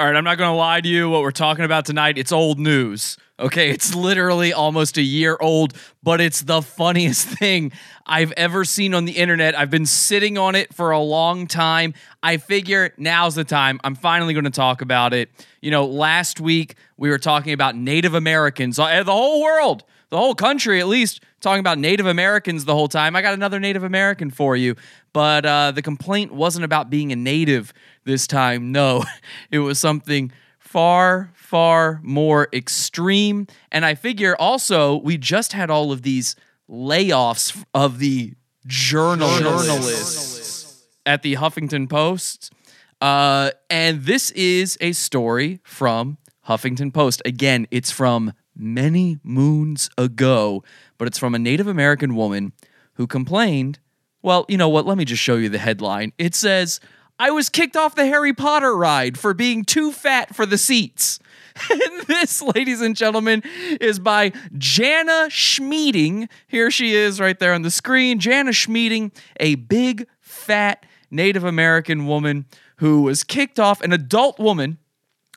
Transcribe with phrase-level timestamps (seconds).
[0.00, 1.10] All right, I'm not going to lie to you.
[1.10, 3.18] What we're talking about tonight, it's old news.
[3.38, 7.70] Okay, it's literally almost a year old, but it's the funniest thing
[8.06, 9.58] I've ever seen on the internet.
[9.58, 11.92] I've been sitting on it for a long time.
[12.22, 13.78] I figure now's the time.
[13.84, 15.28] I'm finally going to talk about it.
[15.60, 20.16] You know, last week we were talking about Native Americans, uh, the whole world, the
[20.16, 23.14] whole country at least, talking about Native Americans the whole time.
[23.14, 24.76] I got another Native American for you,
[25.12, 27.74] but uh, the complaint wasn't about being a native
[28.04, 28.72] this time.
[28.72, 29.04] No,
[29.50, 33.46] it was something far, far more extreme.
[33.72, 36.36] And I figure also, we just had all of these
[36.68, 38.34] layoffs of the
[38.66, 42.52] journalists, journalists at the Huffington Post.
[43.00, 47.22] Uh, and this is a story from Huffington Post.
[47.24, 50.62] Again, it's from many moons ago,
[50.98, 52.52] but it's from a Native American woman
[52.94, 53.78] who complained.
[54.22, 54.86] Well, you know what?
[54.86, 56.12] Let me just show you the headline.
[56.18, 56.78] It says,
[57.20, 61.20] I was kicked off the Harry Potter ride for being too fat for the seats.
[61.70, 63.42] And this, ladies and gentlemen,
[63.80, 66.28] is by Jana Schmieding.
[66.46, 68.18] Here she is right there on the screen.
[68.18, 74.78] Jana Schmieding, a big, fat Native American woman who was kicked off, an adult woman,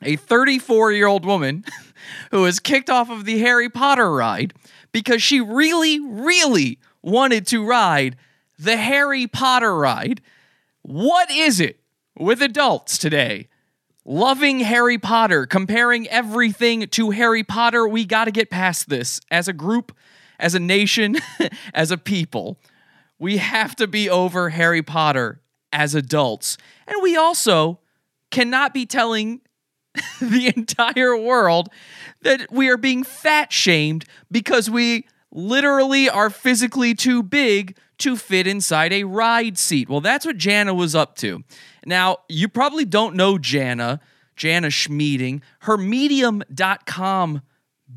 [0.02, 1.64] a 34 year old woman
[2.30, 4.54] who was kicked off of the Harry Potter ride
[4.92, 8.16] because she really, really wanted to ride
[8.58, 10.22] the Harry Potter ride.
[10.82, 11.80] What is it
[12.16, 13.48] with adults today?
[14.04, 19.48] Loving Harry Potter, comparing everything to Harry Potter, we got to get past this as
[19.48, 19.96] a group,
[20.38, 21.16] as a nation,
[21.74, 22.58] as a people.
[23.18, 25.40] We have to be over Harry Potter
[25.72, 26.58] as adults.
[26.86, 27.80] And we also
[28.30, 29.40] cannot be telling
[30.20, 31.68] the entire world
[32.22, 38.46] that we are being fat shamed because we literally are physically too big to fit
[38.46, 39.88] inside a ride seat.
[39.88, 41.44] Well, that's what Jana was up to.
[41.86, 44.00] Now, you probably don't know Jana,
[44.36, 45.42] Jana Schmieding.
[45.60, 47.42] Her medium.com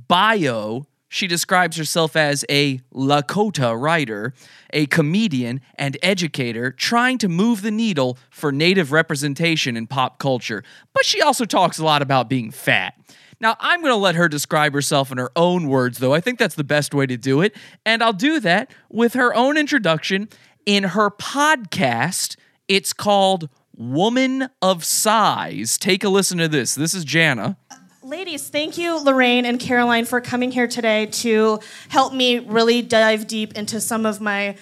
[0.08, 4.34] bio, she describes herself as a Lakota writer,
[4.74, 10.64] a comedian, and educator trying to move the needle for Native representation in pop culture.
[10.94, 12.94] But she also talks a lot about being fat.
[13.40, 16.14] Now, I'm going to let her describe herself in her own words, though.
[16.14, 17.56] I think that's the best way to do it.
[17.86, 20.28] And I'll do that with her own introduction
[20.66, 22.36] in her podcast.
[22.68, 23.48] It's called
[23.78, 25.78] Woman of Size.
[25.78, 26.76] Take a listen to this.
[26.76, 27.58] This is Jana.
[28.04, 33.28] Ladies, thank you, Lorraine and Caroline, for coming here today to help me really dive
[33.28, 34.56] deep into some of my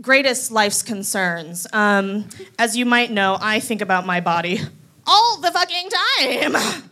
[0.00, 1.66] greatest life's concerns.
[1.72, 4.60] Um, as you might know, I think about my body
[5.06, 6.82] all the fucking time.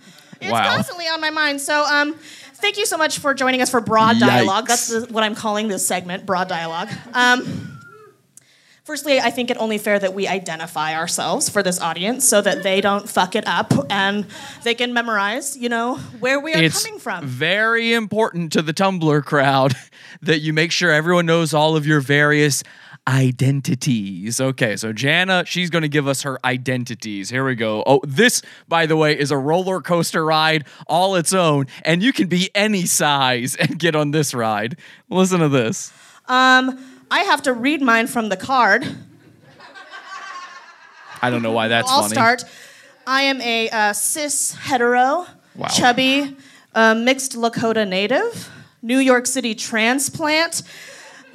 [0.41, 0.75] It's Wow.
[0.75, 1.60] constantly on my mind.
[1.62, 2.15] So, um,
[2.54, 4.21] thank you so much for joining us for Broad Yikes.
[4.21, 4.66] Dialogue.
[4.69, 6.91] That's the, what I'm calling this segment, Broad Dialogue.
[7.15, 7.75] Um,
[8.86, 12.62] firstly, I think it only fair that we identify ourselves for this audience so that
[12.62, 14.26] they don't fuck it up and
[14.62, 17.26] they can memorize, you know, where we are it's coming from.
[17.26, 19.74] very important to the Tumblr crowd
[20.22, 22.62] that you make sure everyone knows all of your various
[23.08, 24.41] identities.
[24.41, 27.28] Okay, so Jana, she's going to give us her identities.
[27.28, 27.82] Here we go.
[27.86, 32.12] Oh, this, by the way, is a roller coaster ride all its own, and you
[32.12, 34.78] can be any size and get on this ride.
[35.10, 35.92] Listen to this.
[36.28, 38.87] Um, I have to read mine from the card.
[41.22, 42.15] I don't know why that's I'll funny.
[42.15, 42.44] start.
[43.06, 45.69] I am a uh, cis hetero, Wow.
[45.69, 46.37] chubby,
[46.75, 48.50] uh, mixed Lakota native,
[48.83, 50.62] New York City transplant,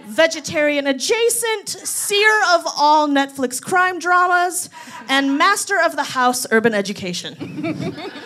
[0.06, 4.70] vegetarian adjacent, seer of all Netflix crime dramas,
[5.08, 7.96] and master of the house urban education.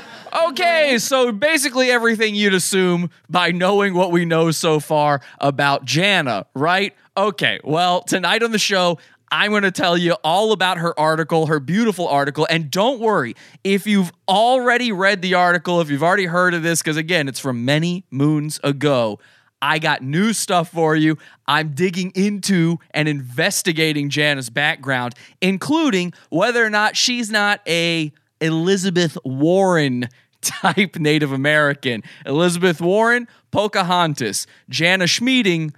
[0.49, 6.45] Okay, so basically everything you'd assume by knowing what we know so far about Jana,
[6.53, 6.93] right?
[7.17, 8.97] Okay, well, tonight on the show,
[9.31, 12.45] I'm going to tell you all about her article, her beautiful article.
[12.49, 16.81] And don't worry, if you've already read the article, if you've already heard of this,
[16.81, 19.19] because again, it's from many moons ago,
[19.61, 21.17] I got new stuff for you.
[21.47, 28.11] I'm digging into and investigating Jana's background, including whether or not she's not a
[28.41, 30.09] Elizabeth Warren
[30.41, 32.03] type Native American.
[32.25, 34.45] Elizabeth Warren, Pocahontas.
[34.69, 35.73] Jana Schmieding,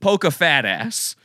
[0.00, 1.16] Poca Fat Ass.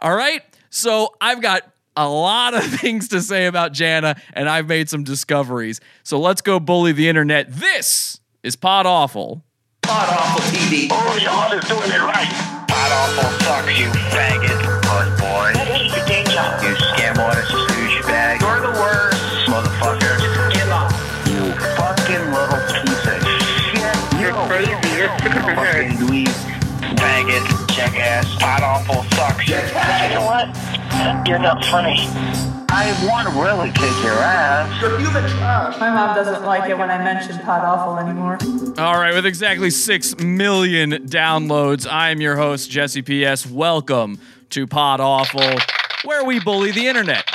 [0.00, 0.42] All right?
[0.70, 1.62] So I've got
[1.96, 5.80] a lot of things to say about Jana, and I've made some discoveries.
[6.02, 7.46] So let's go bully the internet.
[7.50, 9.44] This is Pod Awful.
[9.82, 10.88] Pod Awful TV.
[10.90, 12.66] Oh, y'all is doing it right.
[12.68, 14.82] Pod Awful sucks, you faggot.
[14.82, 15.52] Puss boy.
[15.54, 16.32] That is the danger.
[16.64, 18.40] You scam artist, douchebag.
[18.40, 19.20] You're the worst.
[19.50, 20.16] Motherfucker.
[20.54, 20.88] Killer.
[21.28, 23.20] You fucking little piece of
[23.68, 24.20] shit.
[24.20, 24.72] You're crazy.
[24.96, 26.61] You're sick Fucking dweeb.
[27.02, 27.74] Faggot.
[27.74, 28.36] Jackass.
[28.36, 29.48] Pod Awful sucks.
[29.48, 29.56] You
[30.14, 31.26] know what?
[31.26, 31.96] You're not funny.
[32.74, 34.80] I want to really kick your ass.
[34.80, 35.78] You're human trash.
[35.80, 38.38] My mom doesn't like it when I mention Pod Awful anymore.
[38.78, 43.46] All right, with exactly 6 million downloads, I am your host, Jesse P.S.
[43.46, 44.20] Welcome
[44.50, 45.58] to Pod Awful,
[46.04, 47.28] where we bully the internet.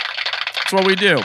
[0.55, 1.21] That's what we do.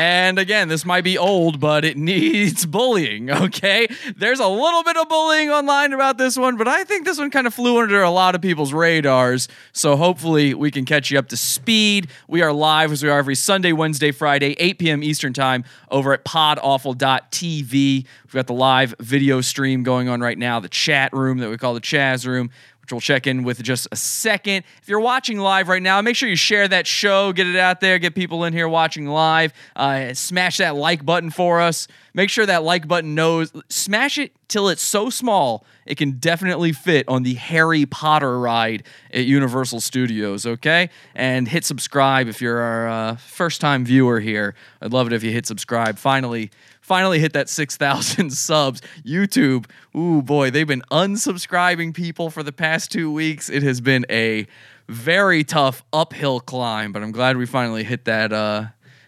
[0.00, 3.86] And again, this might be old, but it needs bullying, okay?
[4.16, 7.30] There's a little bit of bullying online about this one, but I think this one
[7.30, 9.46] kind of flew under a lot of people's radars.
[9.74, 12.08] So hopefully we can catch you up to speed.
[12.28, 15.02] We are live as we are every Sunday, Wednesday, Friday, 8 p.m.
[15.02, 18.06] Eastern Time over at podawful.tv.
[18.24, 21.58] We've got the live video stream going on right now, the chat room that we
[21.58, 22.48] call the Chaz room
[22.92, 24.64] we'll check in with just a second.
[24.82, 27.80] If you're watching live right now, make sure you share that show, get it out
[27.80, 29.52] there, get people in here watching live.
[29.76, 31.88] Uh, smash that like button for us.
[32.14, 36.72] Make sure that like button knows, smash it till it's so small it can definitely
[36.72, 40.88] fit on the Harry Potter ride at Universal Studios, okay?
[41.16, 44.54] And hit subscribe if you're our uh, first time viewer here.
[44.80, 45.98] I'd love it if you hit subscribe.
[45.98, 46.50] Finally,
[46.90, 48.82] finally hit that 6,000 subs.
[49.06, 49.66] YouTube,
[49.96, 53.48] ooh boy, they've been unsubscribing people for the past two weeks.
[53.48, 54.48] It has been a
[54.88, 58.64] very tough uphill climb, but I'm glad we finally hit that uh,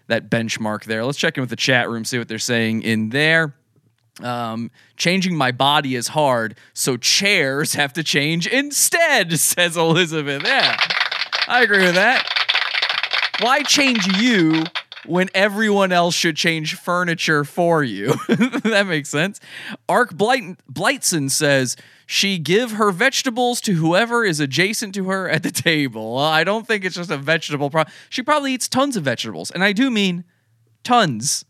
[0.07, 1.05] that benchmark there.
[1.05, 3.57] Let's check in with the chat room, see what they're saying in there.
[4.23, 10.45] Um, changing my body is hard, so chairs have to change instead, says Elizabeth.
[10.45, 10.77] Yeah,
[11.49, 12.29] I agree with that.
[13.41, 14.67] Why change you
[15.07, 18.15] when everyone else should change furniture for you.
[18.29, 19.41] that makes sense.
[19.89, 21.77] Ark Blight- Blightson says
[22.07, 26.19] she give her vegetables to whoever is adjacent to her at the table.
[26.19, 27.93] I don't think it's just a vegetable problem.
[28.11, 30.25] She probably eats tons of vegetables, and I do mean
[30.85, 31.45] tons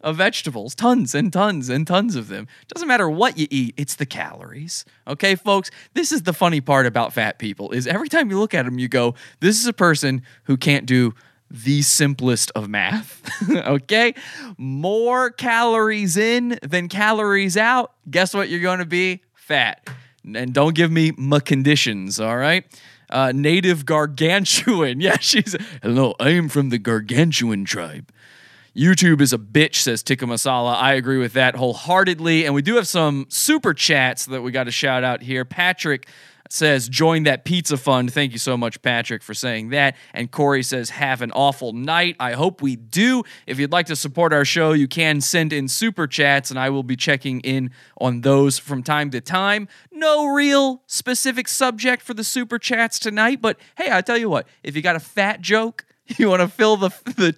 [0.00, 2.46] of vegetables, tons and tons and tons of them.
[2.68, 4.84] Doesn't matter what you eat, it's the calories.
[5.06, 8.54] Okay, folks, this is the funny part about fat people is every time you look
[8.54, 11.14] at them you go, this is a person who can't do
[11.50, 13.22] the simplest of math.
[13.50, 14.14] okay?
[14.56, 17.92] More calories in than calories out.
[18.10, 19.22] Guess what you're going to be?
[19.34, 19.88] Fat.
[20.24, 22.64] And don't give me my conditions, all right?
[23.10, 25.00] Uh, native gargantuan.
[25.08, 25.56] Yeah, she's.
[25.82, 28.12] Hello, I am from the gargantuan tribe.
[28.76, 30.74] YouTube is a bitch, says Tikka Masala.
[30.76, 32.44] I agree with that wholeheartedly.
[32.44, 35.44] And we do have some super chats that we got to shout out here.
[35.44, 36.06] Patrick
[36.52, 38.12] says, join that pizza fund.
[38.12, 39.96] Thank you so much, Patrick, for saying that.
[40.12, 42.16] And Corey says, have an awful night.
[42.18, 43.24] I hope we do.
[43.46, 46.70] If you'd like to support our show, you can send in super chats, and I
[46.70, 49.68] will be checking in on those from time to time.
[49.90, 54.46] No real specific subject for the super chats tonight, but hey, I tell you what,
[54.62, 55.84] if you got a fat joke,
[56.18, 57.36] you want to fill the, the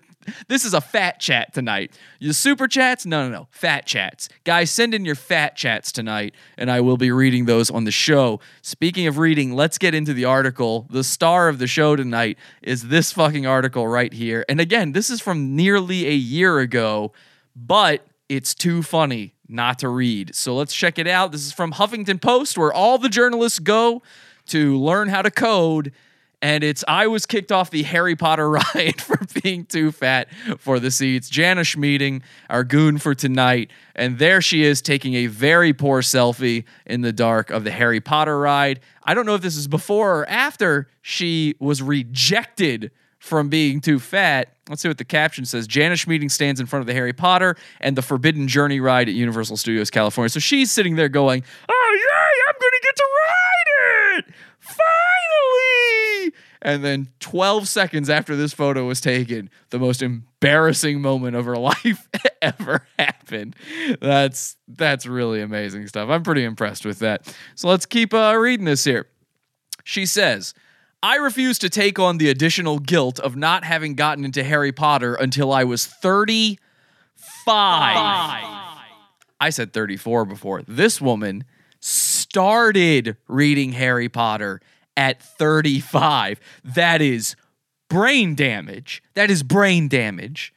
[0.49, 1.93] this is a fat chat tonight.
[2.19, 3.07] Your super chats?
[3.07, 3.49] No, no, no.
[3.51, 4.29] Fat chats.
[4.45, 7.91] Guys, send in your fat chats tonight, and I will be reading those on the
[7.91, 8.41] show.
[8.63, 10.87] Speaking of reading, let's get into the article.
[10.91, 14.45] The star of the show tonight is this fucking article right here.
[14.49, 17.13] And again, this is from nearly a year ago,
[17.55, 20.35] but it's too funny not to read.
[20.35, 21.33] So let's check it out.
[21.33, 24.03] This is from Huffington Post, where all the journalists go
[24.47, 25.93] to learn how to code
[26.43, 30.29] and it's I was kicked off the Harry Potter ride for being too fat
[30.59, 31.29] for the seats.
[31.29, 36.65] Jana Schmieding, our goon for tonight, and there she is taking a very poor selfie
[36.87, 38.81] in the dark of the Harry Potter ride.
[39.05, 43.99] I don't know if this is before or after she was rejected from being too
[43.99, 44.55] fat.
[44.69, 45.67] Let's see what the caption says.
[45.67, 49.15] Jana Schmieding stands in front of the Harry Potter and the Forbidden Journey ride at
[49.15, 50.31] Universal Studios California.
[50.31, 54.35] So she's sitting there going, "Oh yay, I'm to get to ride it!
[54.59, 55.60] Finally!"
[56.63, 61.57] And then 12 seconds after this photo was taken, the most embarrassing moment of her
[61.59, 62.09] life
[62.43, 63.57] ever happened.
[64.01, 66.09] That's that's really amazing stuff.
[66.09, 67.35] I'm pretty impressed with that.
[67.55, 69.07] So let's keep uh, reading this here.
[69.85, 70.55] She says,
[71.03, 75.15] I refuse to take on the additional guilt of not having gotten into Harry Potter
[75.15, 76.59] until I was 35.
[79.43, 80.63] I said 34 before.
[80.69, 81.45] This woman
[81.81, 84.61] started reading Harry Potter
[85.01, 86.39] at 35.
[86.63, 87.35] That is
[87.89, 89.03] brain damage.
[89.15, 90.53] That is brain damage.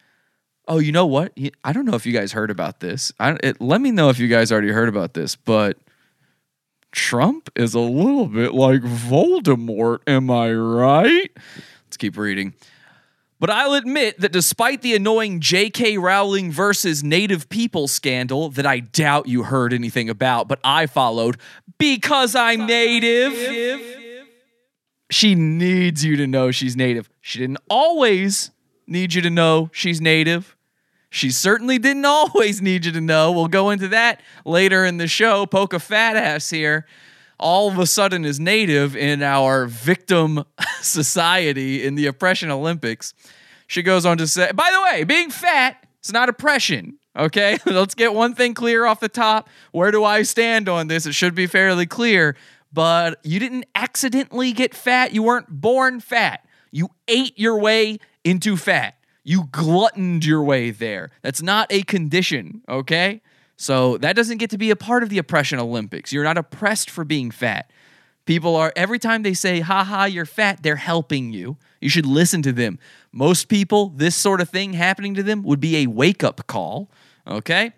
[0.68, 1.38] Oh, you know what?
[1.64, 3.14] I don't know if you guys heard about this.
[3.22, 5.78] I, it, let me know if you guys already heard about this, but
[6.92, 10.00] Trump is a little bit like Voldemort.
[10.08, 11.32] Am I right?
[11.86, 12.54] Let's keep reading.
[13.40, 15.98] But I'll admit that despite the annoying J.K.
[15.98, 21.38] Rowling versus Native people scandal that I doubt you heard anything about, but I followed
[21.78, 23.34] because I'm Native,
[25.14, 27.10] she needs you to know she's Native.
[27.22, 28.52] She didn't always
[28.88, 30.56] need you to know she's Native.
[31.10, 33.32] She certainly didn't always need you to know.
[33.32, 35.46] We'll go into that later in the show.
[35.46, 36.86] Poke a fat ass here.
[37.40, 40.44] all of a sudden is native in our victim
[40.82, 43.14] society in the oppression Olympics.
[43.68, 46.98] She goes on to say, by the way, being fat is not oppression.
[47.16, 49.50] Okay, let's get one thing clear off the top.
[49.72, 51.06] Where do I stand on this?
[51.06, 52.36] It should be fairly clear.
[52.74, 55.14] But you didn't accidentally get fat.
[55.14, 56.46] You weren't born fat.
[56.72, 58.96] You ate your way into fat.
[59.24, 61.12] You gluttoned your way there.
[61.22, 63.22] That's not a condition, okay?
[63.56, 66.12] So that doesn't get to be a part of the oppression Olympics.
[66.12, 67.70] You're not oppressed for being fat.
[68.26, 71.58] People are, every time they say, haha, you're fat, they're helping you.
[71.80, 72.80] You should listen to them.
[73.12, 76.90] Most people, this sort of thing happening to them would be a wake up call,
[77.28, 77.74] okay?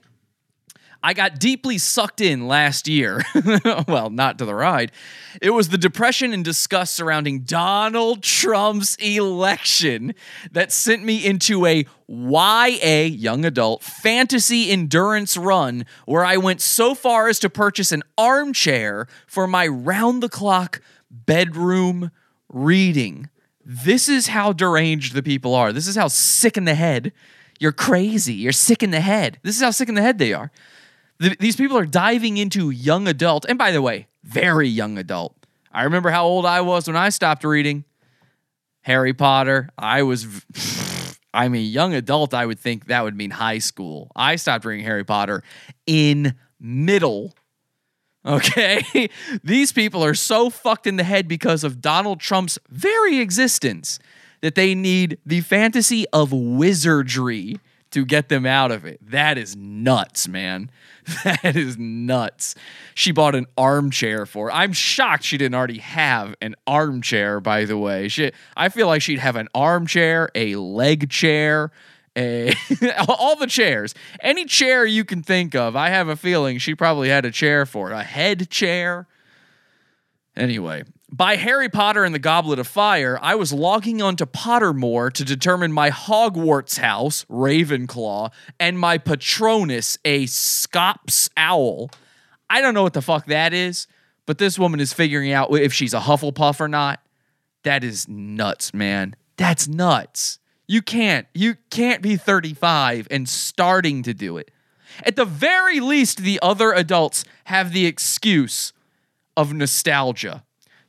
[1.05, 3.21] I got deeply sucked in last year.
[3.87, 4.91] well, not to the ride.
[5.39, 10.15] It was the depression and disgust surrounding Donald Trump's election
[10.51, 16.95] that sent me into a YA, young adult, fantasy endurance run where I went so
[16.95, 20.81] far as to purchase an armchair for my round the clock
[21.11, 22.09] bedroom
[22.49, 23.29] reading.
[23.63, 25.71] This is how deranged the people are.
[25.71, 27.13] This is how sick in the head.
[27.59, 28.33] You're crazy.
[28.33, 29.37] You're sick in the head.
[29.43, 30.51] This is how sick in the head they are.
[31.21, 35.35] Th- these people are diving into young adult, and by the way, very young adult.
[35.71, 37.85] I remember how old I was when I stopped reading
[38.81, 39.69] Harry Potter.
[39.77, 40.45] I was,
[41.33, 42.33] I mean, young adult.
[42.33, 44.11] I would think that would mean high school.
[44.15, 45.43] I stopped reading Harry Potter
[45.85, 47.33] in middle.
[48.25, 49.09] Okay,
[49.43, 53.99] these people are so fucked in the head because of Donald Trump's very existence
[54.41, 57.57] that they need the fantasy of wizardry
[57.95, 58.99] to get them out of it.
[59.09, 60.69] That is nuts, man.
[61.23, 62.55] That is nuts.
[62.93, 64.51] She bought an armchair for.
[64.51, 67.39] I'm shocked she didn't already have an armchair.
[67.39, 71.71] By the way, she, I feel like she'd have an armchair, a leg chair,
[72.17, 72.53] a
[73.07, 75.75] all the chairs, any chair you can think of.
[75.75, 79.07] I have a feeling she probably had a chair for a head chair.
[80.35, 85.23] Anyway, by Harry Potter and the Goblet of Fire, I was logging onto Pottermore to
[85.23, 91.91] determine my Hogwarts house, Ravenclaw, and my Patronus, a Scops owl.
[92.49, 93.87] I don't know what the fuck that is,
[94.25, 97.01] but this woman is figuring out if she's a Hufflepuff or not.
[97.63, 99.15] That is nuts, man.
[99.37, 100.39] That's nuts.
[100.67, 101.27] You can't.
[101.33, 104.51] You can't be 35 and starting to do it.
[105.03, 108.73] At the very least, the other adults have the excuse
[109.37, 110.43] of nostalgia.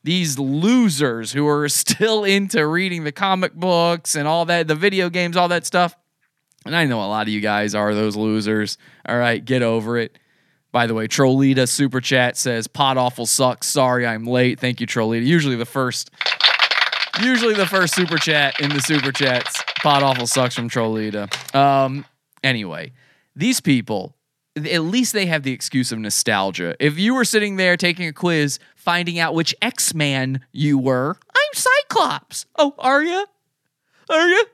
[0.06, 5.10] These losers who are still into reading the comic books and all that, the video
[5.10, 5.96] games, all that stuff.
[6.64, 8.78] And I know a lot of you guys are those losers.
[9.08, 10.16] All right, get over it.
[10.70, 13.66] By the way, Trollita super chat says Pod Awful sucks.
[13.66, 14.60] Sorry I'm late.
[14.60, 15.26] Thank you, Trollita.
[15.26, 16.10] Usually the first
[17.20, 19.60] usually the first super chat in the super chats.
[19.82, 21.54] Pod Awful sucks from Trollita.
[21.54, 22.04] Um
[22.44, 22.92] anyway,
[23.34, 24.15] these people
[24.56, 26.74] at least they have the excuse of nostalgia.
[26.80, 31.16] If you were sitting there taking a quiz, finding out which X Man you were,
[31.34, 32.46] I'm Cyclops.
[32.56, 33.26] Oh, are you?
[34.08, 34.44] Are you?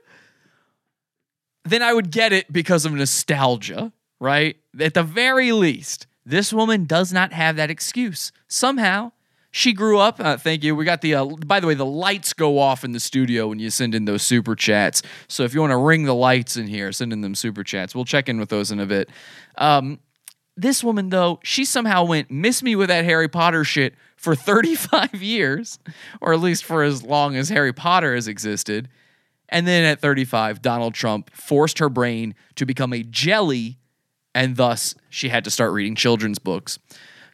[1.64, 4.56] Then I would get it because of nostalgia, right?
[4.80, 8.32] At the very least, this woman does not have that excuse.
[8.48, 9.12] Somehow,
[9.52, 10.18] she grew up.
[10.18, 10.74] Uh, thank you.
[10.74, 11.14] We got the.
[11.14, 14.06] Uh, by the way, the lights go off in the studio when you send in
[14.06, 15.02] those super chats.
[15.28, 17.94] So if you want to ring the lights in here, send in them super chats.
[17.94, 19.10] We'll check in with those in a bit.
[19.58, 20.00] Um,
[20.56, 25.14] this woman though, she somehow went miss me with that Harry Potter shit for 35
[25.22, 25.78] years,
[26.20, 28.88] or at least for as long as Harry Potter has existed.
[29.50, 33.76] And then at 35, Donald Trump forced her brain to become a jelly,
[34.34, 36.78] and thus she had to start reading children's books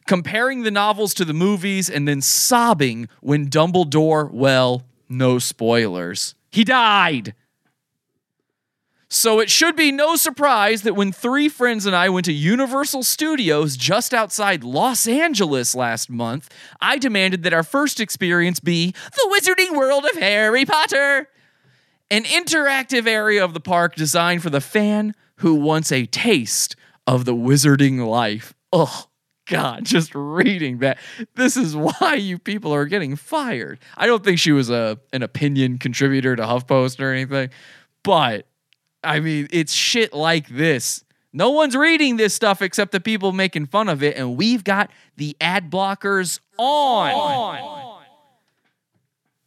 [0.09, 6.63] comparing the novels to the movies and then sobbing when Dumbledore, well, no spoilers, he
[6.63, 7.35] died.
[9.07, 13.03] So it should be no surprise that when three friends and I went to Universal
[13.03, 16.49] Studios just outside Los Angeles last month,
[16.81, 21.29] I demanded that our first experience be the wizarding world of Harry Potter,
[22.09, 26.75] an interactive area of the park designed for the fan who wants a taste
[27.05, 28.55] of the wizarding life.
[28.73, 29.05] Ugh.
[29.49, 30.99] God, just reading that.
[31.35, 33.79] This is why you people are getting fired.
[33.97, 37.49] I don't think she was a an opinion contributor to HuffPost or anything,
[38.03, 38.45] but
[39.03, 41.03] I mean, it's shit like this.
[41.33, 44.91] No one's reading this stuff except the people making fun of it, and we've got
[45.17, 47.11] the ad blockers on.
[47.11, 48.03] on.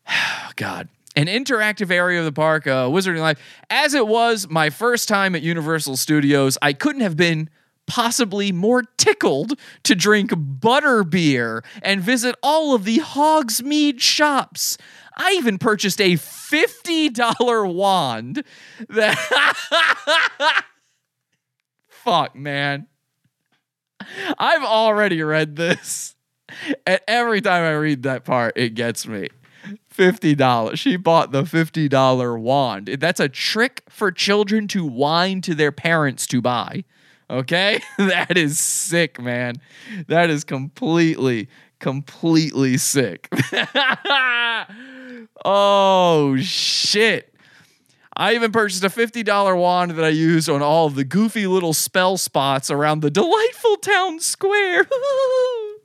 [0.56, 0.88] God.
[1.14, 3.38] An interactive area of the park, uh, Wizarding Life.
[3.68, 7.50] As it was my first time at Universal Studios, I couldn't have been
[7.92, 14.78] possibly more tickled to drink butter beer and visit all of the Hogsmeade shops.
[15.14, 18.44] I even purchased a $50 wand
[18.88, 20.64] that.
[21.87, 22.87] Fuck, man.
[24.38, 26.16] I've already read this.
[26.87, 29.28] And every time I read that part, it gets me.
[29.94, 30.78] $50.
[30.78, 32.87] She bought the $50 wand.
[32.99, 36.84] That's a trick for children to whine to their parents to buy.
[37.32, 37.80] Okay?
[37.96, 39.56] That is sick, man.
[40.08, 41.48] That is completely,
[41.80, 43.28] completely sick.
[45.44, 47.34] oh, shit.
[48.14, 52.18] I even purchased a $50 wand that I used on all the goofy little spell
[52.18, 54.86] spots around the delightful town square.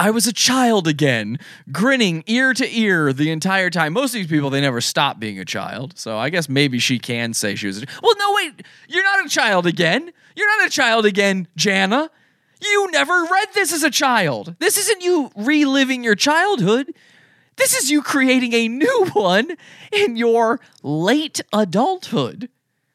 [0.00, 1.38] I was a child again,
[1.70, 3.92] grinning ear to ear the entire time.
[3.92, 5.98] Most of these people, they never stop being a child.
[5.98, 8.62] So I guess maybe she can say she was a Well, no, wait.
[8.88, 10.10] You're not a child again.
[10.34, 12.10] You're not a child again, Jana.
[12.62, 14.56] You never read this as a child.
[14.58, 16.94] This isn't you reliving your childhood.
[17.56, 19.50] This is you creating a new one
[19.92, 22.48] in your late adulthood.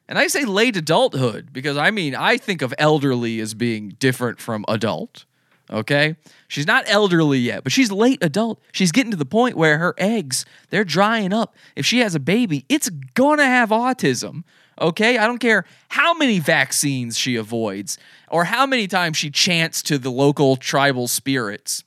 [0.10, 4.40] And I say late adulthood because I mean, I think of elderly as being different
[4.40, 5.26] from adult.
[5.72, 6.16] Okay?
[6.48, 8.62] She's not elderly yet, but she's late adult.
[8.72, 11.56] She's getting to the point where her eggs, they're drying up.
[11.76, 14.44] If she has a baby, it's going to have autism.
[14.80, 15.18] Okay?
[15.18, 17.98] I don't care how many vaccines she avoids
[18.30, 21.84] or how many times she chants to the local tribal spirits.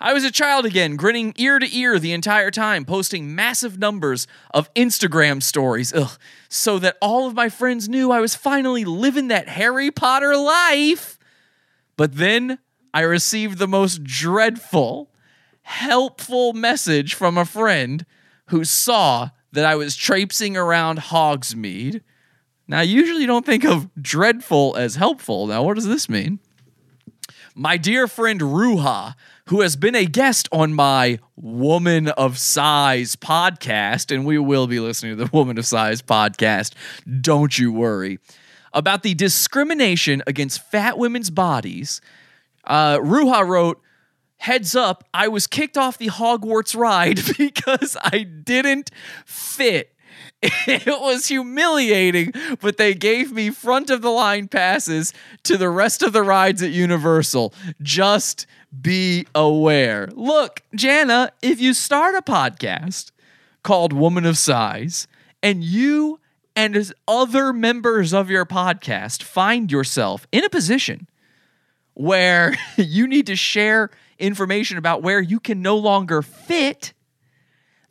[0.00, 4.26] I was a child again, grinning ear to ear the entire time, posting massive numbers
[4.52, 6.18] of Instagram stories, ugh,
[6.50, 11.18] so that all of my friends knew I was finally living that Harry Potter life.
[11.96, 12.58] But then
[12.96, 15.10] I received the most dreadful,
[15.60, 18.06] helpful message from a friend
[18.46, 22.00] who saw that I was traipsing around Hogsmeade.
[22.66, 25.46] Now, I usually don't think of dreadful as helpful.
[25.46, 26.38] Now, what does this mean?
[27.54, 29.14] My dear friend Ruha,
[29.48, 34.80] who has been a guest on my Woman of Size podcast, and we will be
[34.80, 36.72] listening to the Woman of Size podcast,
[37.20, 38.20] don't you worry,
[38.72, 42.00] about the discrimination against fat women's bodies.
[42.66, 43.80] Uh, Ruha wrote,
[44.38, 48.90] Heads up, I was kicked off the Hogwarts ride because I didn't
[49.24, 49.92] fit.
[50.68, 55.12] It was humiliating, but they gave me front of the line passes
[55.44, 57.54] to the rest of the rides at Universal.
[57.80, 58.46] Just
[58.80, 60.08] be aware.
[60.12, 63.12] Look, Jana, if you start a podcast
[63.62, 65.08] called Woman of Size
[65.42, 66.20] and you
[66.54, 71.08] and as other members of your podcast find yourself in a position
[71.96, 76.92] where you need to share information about where you can no longer fit,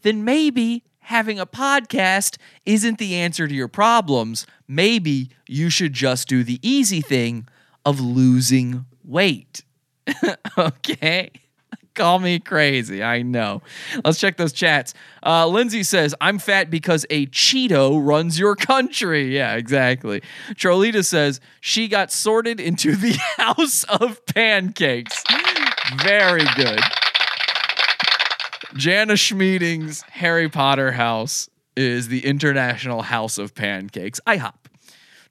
[0.04, 4.46] then maybe having a podcast isn't the answer to your problems.
[4.68, 7.48] Maybe you should just do the easy thing
[7.84, 9.64] of losing weight.
[10.58, 11.32] okay?
[11.96, 13.02] Call me crazy.
[13.02, 13.62] I know.
[14.04, 14.94] Let's check those chats.
[15.26, 19.26] Uh, Lindsay says, I'm fat because a Cheeto runs your country.
[19.36, 20.22] Yeah, exactly.
[20.52, 25.24] Trollita says, she got sorted into the house of pancakes.
[26.04, 26.80] Very good.
[28.76, 34.20] Jana Schmieding's Harry Potter house is the International House of Pancakes.
[34.28, 34.54] IHOP.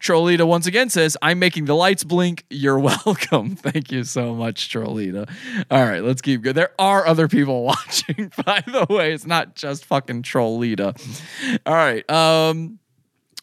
[0.01, 2.45] Trollita once again says, I'm making the lights blink.
[2.51, 3.57] You're welcome.
[3.57, 5.29] Thank you so much, Trollita.
[5.71, 6.55] All right, let's keep going.
[6.55, 9.13] There are other people watching, by the way.
[9.13, 11.61] It's not just fucking Trollita.
[11.67, 12.09] All right.
[12.11, 12.79] Um,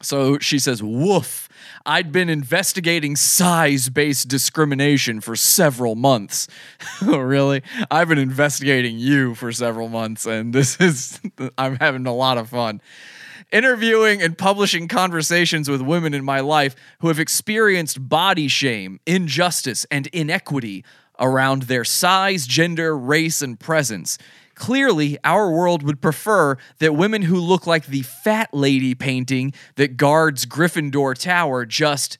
[0.01, 1.47] so she says, woof.
[1.83, 6.47] I'd been investigating size based discrimination for several months.
[7.01, 7.63] really?
[7.89, 11.19] I've been investigating you for several months, and this is,
[11.57, 12.81] I'm having a lot of fun.
[13.51, 19.85] Interviewing and publishing conversations with women in my life who have experienced body shame, injustice,
[19.91, 20.85] and inequity
[21.19, 24.17] around their size, gender, race, and presence.
[24.55, 29.97] Clearly, our world would prefer that women who look like the fat lady painting that
[29.97, 32.17] guards Gryffindor Tower just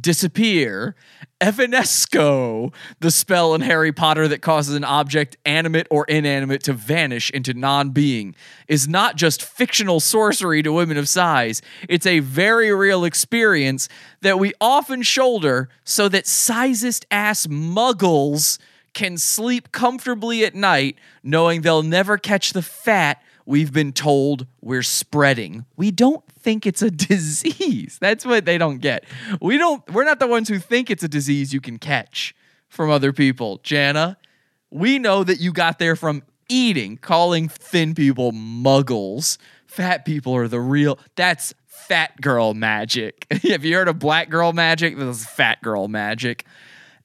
[0.00, 0.94] disappear.
[1.40, 7.30] Evanesco, the spell in Harry Potter that causes an object, animate or inanimate, to vanish
[7.30, 8.34] into non being,
[8.68, 11.60] is not just fictional sorcery to women of size.
[11.88, 13.88] It's a very real experience
[14.22, 18.58] that we often shoulder so that sizest ass muggles
[18.94, 24.82] can sleep comfortably at night knowing they'll never catch the fat we've been told we're
[24.82, 25.64] spreading.
[25.76, 27.98] We don't think it's a disease.
[28.00, 29.04] That's what they don't get.
[29.40, 32.34] We don't we're not the ones who think it's a disease you can catch
[32.68, 33.60] from other people.
[33.62, 34.16] Jana,
[34.70, 39.38] we know that you got there from eating, calling thin people muggles.
[39.66, 43.26] Fat people are the real that's fat girl magic.
[43.42, 44.96] Have you heard of black girl magic?
[44.96, 46.44] This is fat girl magic.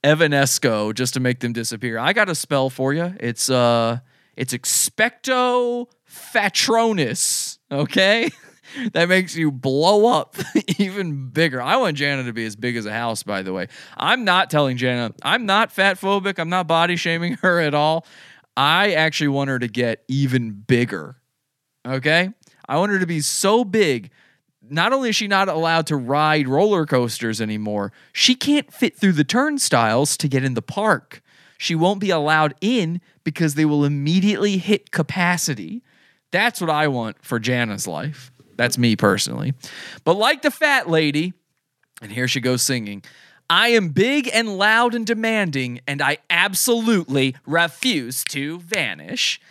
[0.03, 1.97] Evanesco just to make them disappear.
[1.97, 3.13] I got a spell for you.
[3.19, 3.99] It's uh
[4.37, 5.87] it's expecto
[6.31, 8.29] patronus, okay?
[8.93, 10.35] that makes you blow up
[10.77, 11.61] even bigger.
[11.61, 13.67] I want Jana to be as big as a house, by the way.
[13.97, 16.39] I'm not telling Jana, I'm not fat phobic.
[16.39, 18.05] I'm not body shaming her at all.
[18.55, 21.17] I actually want her to get even bigger.
[21.87, 22.29] Okay?
[22.67, 24.11] I want her to be so big.
[24.61, 29.13] Not only is she not allowed to ride roller coasters anymore, she can't fit through
[29.13, 31.21] the turnstiles to get in the park.
[31.57, 35.83] She won't be allowed in because they will immediately hit capacity.
[36.31, 38.31] That's what I want for Jana's life.
[38.55, 39.53] That's me personally.
[40.03, 41.33] But like the fat lady,
[42.01, 43.03] and here she goes singing.
[43.49, 49.41] I am big and loud and demanding, and I absolutely refuse to vanish.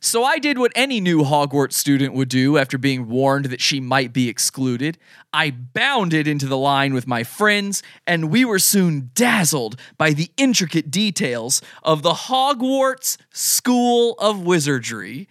[0.00, 3.80] So I did what any new Hogwarts student would do after being warned that she
[3.80, 4.96] might be excluded.
[5.32, 10.30] I bounded into the line with my friends, and we were soon dazzled by the
[10.36, 15.26] intricate details of the Hogwarts School of Wizardry.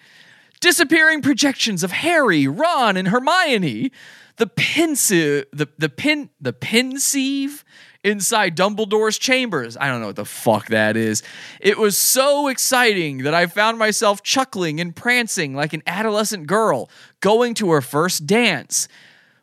[0.60, 3.92] Disappearing projections of Harry, Ron, and Hermione.
[4.38, 7.64] The pensive, the the pin, the pensieve
[8.04, 9.76] inside Dumbledore's chambers.
[9.78, 11.24] I don't know what the fuck that is.
[11.60, 16.90] It was so exciting that I found myself chuckling and prancing like an adolescent girl
[17.20, 18.88] going to her first dance.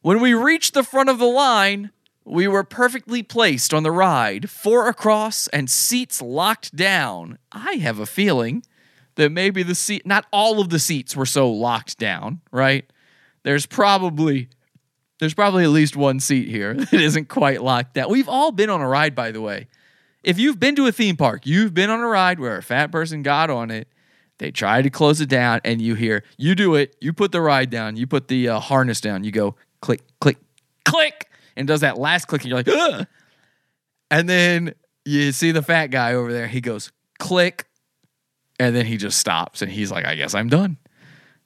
[0.02, 1.90] When we reached the front of the line,
[2.24, 7.38] we were perfectly placed on the ride, four across and seats locked down.
[7.52, 8.64] I have a feeling
[9.16, 12.84] that maybe the seat, not all of the seats were so locked down, right?
[13.42, 14.48] There's probably
[15.20, 18.10] there's probably at least one seat here that isn't quite locked down.
[18.10, 19.68] We've all been on a ride, by the way.
[20.22, 22.90] If you've been to a theme park, you've been on a ride where a fat
[22.90, 23.88] person got on it.
[24.38, 27.40] They tried to close it down, and you hear, you do it, you put the
[27.40, 30.38] ride down, you put the uh, harness down, you go click, click,
[30.84, 33.06] click, and does that last click, and you're like, Ugh!
[34.10, 34.74] and then
[35.04, 37.66] you see the fat guy over there, he goes click,
[38.58, 40.78] and then he just stops, and he's like, I guess I'm done.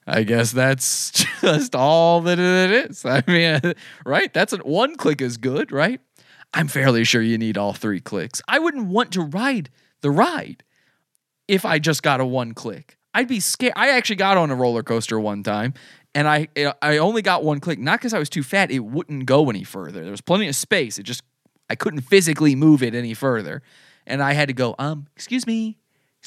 [0.07, 3.05] I guess that's just all that it is.
[3.05, 3.73] I mean,
[4.05, 4.33] right?
[4.33, 6.01] That's an, one click is good, right?
[6.53, 8.41] I'm fairly sure you need all three clicks.
[8.47, 9.69] I wouldn't want to ride
[10.01, 10.63] the ride
[11.47, 12.97] if I just got a one click.
[13.13, 13.73] I'd be scared.
[13.75, 15.73] I actually got on a roller coaster one time
[16.15, 16.47] and I
[16.81, 19.63] I only got one click, not because I was too fat, it wouldn't go any
[19.63, 20.01] further.
[20.01, 20.97] There was plenty of space.
[20.97, 21.23] It just
[21.69, 23.61] I couldn't physically move it any further.
[24.07, 25.77] And I had to go, um, excuse me,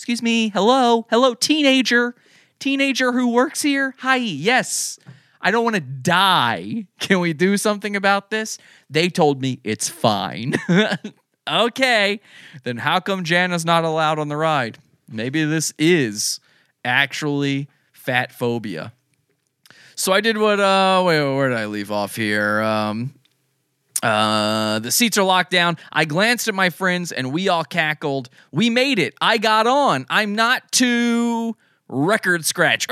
[0.03, 2.17] excuse me, hello, hello, teenager
[2.59, 3.95] teenager who works here?
[3.99, 4.99] Hi, yes.
[5.41, 6.89] I don't want to die.
[6.99, 8.59] Can we do something about this?
[8.91, 10.55] They told me it's fine.
[11.49, 12.21] okay,
[12.65, 14.79] then how come Jana's not allowed on the ride?
[15.09, 16.41] Maybe this is
[16.85, 18.93] actually fat phobia.
[19.95, 22.61] So I did what, uh, wait, where did I leave off here?
[22.61, 23.15] Um,
[24.03, 25.79] uh, the seats are locked down.
[25.93, 28.29] I glanced at my friends and we all cackled.
[28.51, 29.15] We made it.
[29.21, 30.07] I got on.
[30.11, 31.57] I'm not too
[31.89, 32.89] record scratch.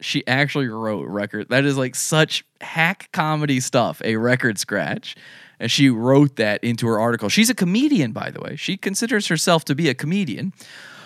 [0.00, 1.48] She actually wrote record.
[1.48, 5.16] That is like such hack comedy stuff, a record scratch.
[5.60, 7.28] And she wrote that into her article.
[7.28, 8.56] She's a comedian, by the way.
[8.56, 10.52] She considers herself to be a comedian.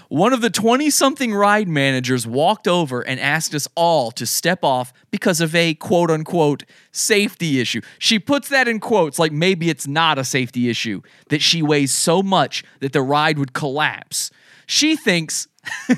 [0.08, 4.64] One of the 20 something ride managers walked over and asked us all to step
[4.64, 7.82] off because of a quote unquote safety issue.
[7.98, 11.92] She puts that in quotes like maybe it's not a safety issue, that she weighs
[11.92, 14.30] so much that the ride would collapse.
[14.66, 15.46] She thinks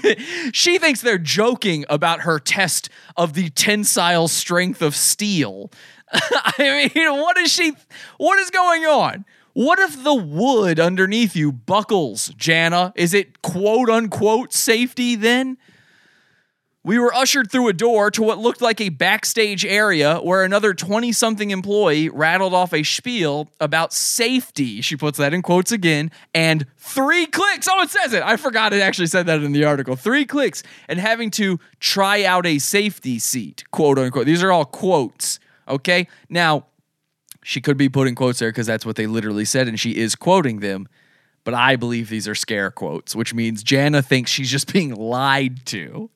[0.53, 5.71] she thinks they're joking about her test of the tensile strength of steel.
[6.13, 7.75] I mean, what is she
[8.19, 9.25] what is going on?
[9.53, 12.93] What if the wood underneath you buckles, Jana?
[12.97, 15.59] Is it quote unquote safety then?
[16.83, 20.73] We were ushered through a door to what looked like a backstage area where another
[20.73, 24.81] 20 something employee rattled off a spiel about safety.
[24.81, 27.69] She puts that in quotes again, and three clicks.
[27.71, 28.23] Oh, it says it.
[28.23, 29.95] I forgot it actually said that in the article.
[29.95, 34.25] Three clicks and having to try out a safety seat, quote unquote.
[34.25, 36.09] These are all quotes, okay?
[36.31, 36.65] Now,
[37.43, 40.15] she could be putting quotes there because that's what they literally said, and she is
[40.15, 40.89] quoting them.
[41.45, 45.65] But I believe these are scare quotes, which means Jana thinks she's just being lied
[45.67, 46.11] to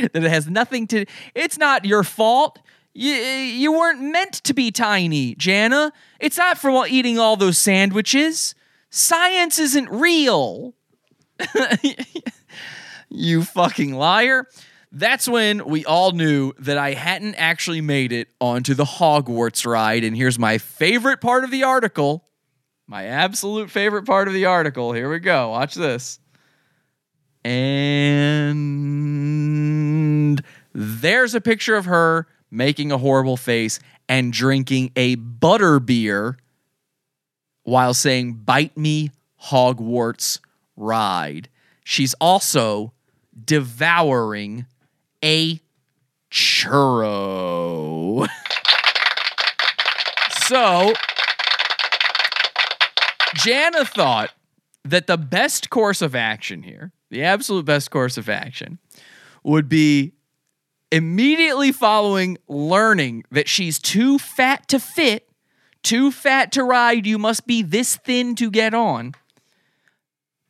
[0.00, 2.58] that it has nothing to it's not your fault.
[2.96, 5.92] You, you weren't meant to be tiny jana.
[6.20, 8.54] It's not from eating all those sandwiches.
[8.88, 10.74] Science isn't real.
[13.14, 14.48] You fucking liar
[14.94, 20.04] that's when we all knew that I hadn't actually made it onto the Hogwarts ride.
[20.04, 22.24] And here's my favorite part of the article.
[22.86, 24.92] My absolute favorite part of the article.
[24.92, 25.50] Here we go.
[25.50, 26.20] Watch this.
[27.44, 27.74] And
[30.72, 36.38] there's a picture of her making a horrible face and drinking a butter beer
[37.64, 39.10] while saying, Bite me,
[39.46, 40.38] Hogwarts
[40.76, 41.48] ride.
[41.82, 42.92] She's also
[43.44, 44.66] devouring
[45.24, 45.58] a
[46.30, 48.28] churro.
[50.46, 50.92] so,
[53.34, 54.30] Jana thought
[54.84, 58.78] that the best course of action here, the absolute best course of action,
[59.42, 60.12] would be
[60.92, 65.28] immediately following learning that she's too fat to fit,
[65.82, 69.14] too fat to ride, you must be this thin to get on.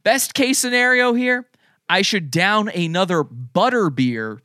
[0.02, 1.46] Best case scenario here,
[1.88, 4.42] I should down another butter beer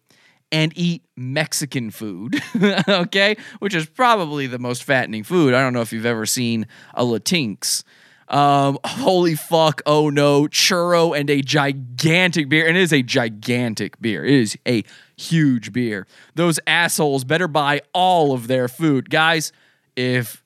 [0.52, 2.42] and eat Mexican food,
[2.88, 3.38] okay?
[3.60, 5.54] Which is probably the most fattening food.
[5.54, 7.84] I don't know if you've ever seen a Latinx.
[8.28, 12.68] Um, holy fuck, oh no, churro and a gigantic beer.
[12.68, 14.26] And it is a gigantic beer.
[14.26, 14.84] It is a
[15.18, 16.08] huge beer.
[16.36, 19.10] Those assholes better buy all of their food.
[19.10, 19.52] Guys,
[19.96, 20.44] if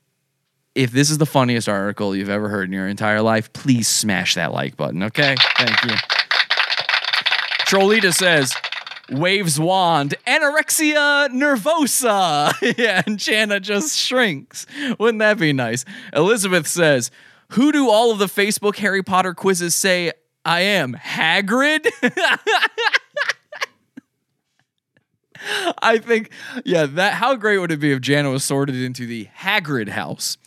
[0.75, 4.33] if this is the funniest article you've ever heard in your entire life, please smash
[4.33, 5.35] that like button, okay?
[5.57, 5.95] Thank you.
[7.67, 8.53] Trollita says,
[9.09, 12.53] waves wand, anorexia nervosa.
[12.77, 14.65] yeah, and Jana just shrinks.
[14.99, 15.85] Wouldn't that be nice?
[16.13, 17.11] Elizabeth says,
[17.49, 20.11] who do all of the Facebook Harry Potter quizzes say
[20.45, 20.93] I am?
[20.93, 21.87] Hagrid?
[25.81, 26.31] I think,
[26.63, 30.37] yeah, that how great would it be if Jana was sorted into the Hagrid house?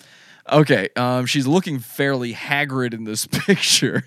[0.51, 4.05] Okay, um, she's looking fairly Hagrid in this picture.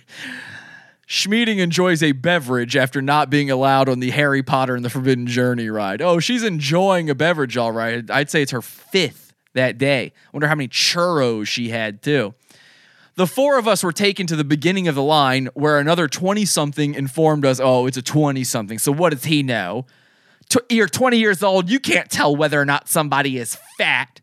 [1.12, 5.26] Schmieding enjoys a beverage after not being allowed on the Harry Potter and the Forbidden
[5.26, 6.04] Journey ride.
[6.04, 8.08] Oh, she's enjoying a beverage, all right.
[8.12, 10.14] I'd say it's her fifth that day.
[10.32, 12.36] Wonder how many churros she had, too.
[13.16, 16.46] The four of us were taken to the beginning of the line where another 20
[16.46, 18.78] something informed us, oh, it's a 20 something.
[18.78, 19.88] So what does he know?
[20.48, 21.72] Tw- you're 20 years old.
[21.72, 24.22] You can't tell whether or not somebody is fat.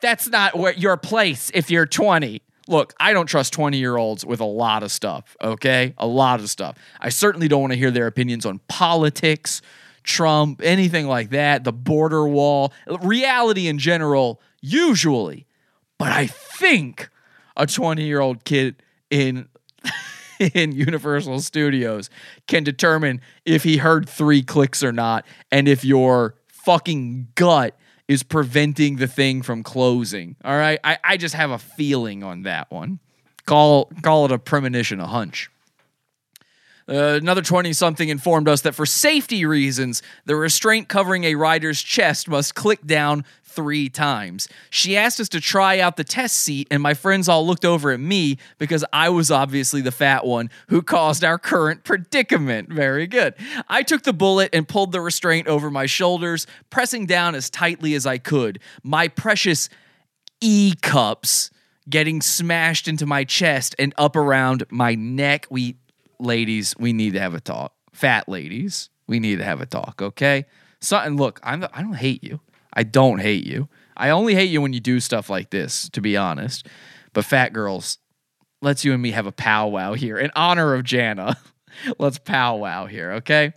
[0.00, 2.40] That's not where your place if you're 20.
[2.66, 5.94] Look, I don't trust 20 year olds with a lot of stuff, okay?
[5.98, 6.76] A lot of stuff.
[7.00, 9.60] I certainly don't want to hear their opinions on politics,
[10.02, 15.46] Trump, anything like that, the border wall, reality in general, usually.
[15.98, 17.10] But I think
[17.56, 18.76] a 20 year old kid
[19.10, 19.48] in
[20.54, 22.10] in Universal Studios
[22.48, 27.76] can determine if he heard three clicks or not, and if your fucking gut
[28.08, 30.36] is preventing the thing from closing.
[30.44, 30.78] All right.
[30.84, 32.98] I, I just have a feeling on that one.
[33.46, 35.50] Call call it a premonition, a hunch.
[36.86, 41.80] Uh, another 20 something informed us that for safety reasons, the restraint covering a rider's
[41.82, 44.48] chest must click down three times.
[44.70, 47.90] She asked us to try out the test seat, and my friends all looked over
[47.92, 52.72] at me because I was obviously the fat one who caused our current predicament.
[52.72, 53.34] Very good.
[53.68, 57.94] I took the bullet and pulled the restraint over my shoulders, pressing down as tightly
[57.94, 58.60] as I could.
[58.82, 59.68] My precious
[60.40, 61.50] E cups
[61.88, 65.46] getting smashed into my chest and up around my neck.
[65.50, 65.76] We,
[66.18, 67.72] ladies, we need to have a talk.
[67.92, 70.46] Fat ladies, we need to have a talk, okay?
[70.80, 72.40] So, and look, I'm, I don't hate you.
[72.74, 73.68] I don't hate you.
[73.96, 76.66] I only hate you when you do stuff like this, to be honest.
[77.12, 77.98] But fat girls,
[78.60, 81.36] let's you and me have a powwow here in honor of Jana.
[81.98, 83.52] let's powwow here, okay?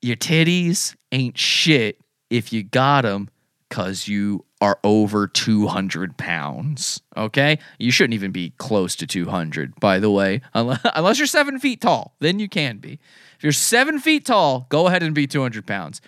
[0.00, 3.28] Your titties ain't shit if you got them
[3.68, 7.58] because you are over 200 pounds, okay?
[7.78, 12.14] You shouldn't even be close to 200, by the way, unless, you're seven feet tall.
[12.20, 12.98] Then you can be.
[13.36, 16.00] If you're seven feet tall, go ahead and be 200 pounds.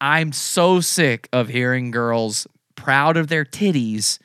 [0.00, 4.18] I'm so sick of hearing girls proud of their titties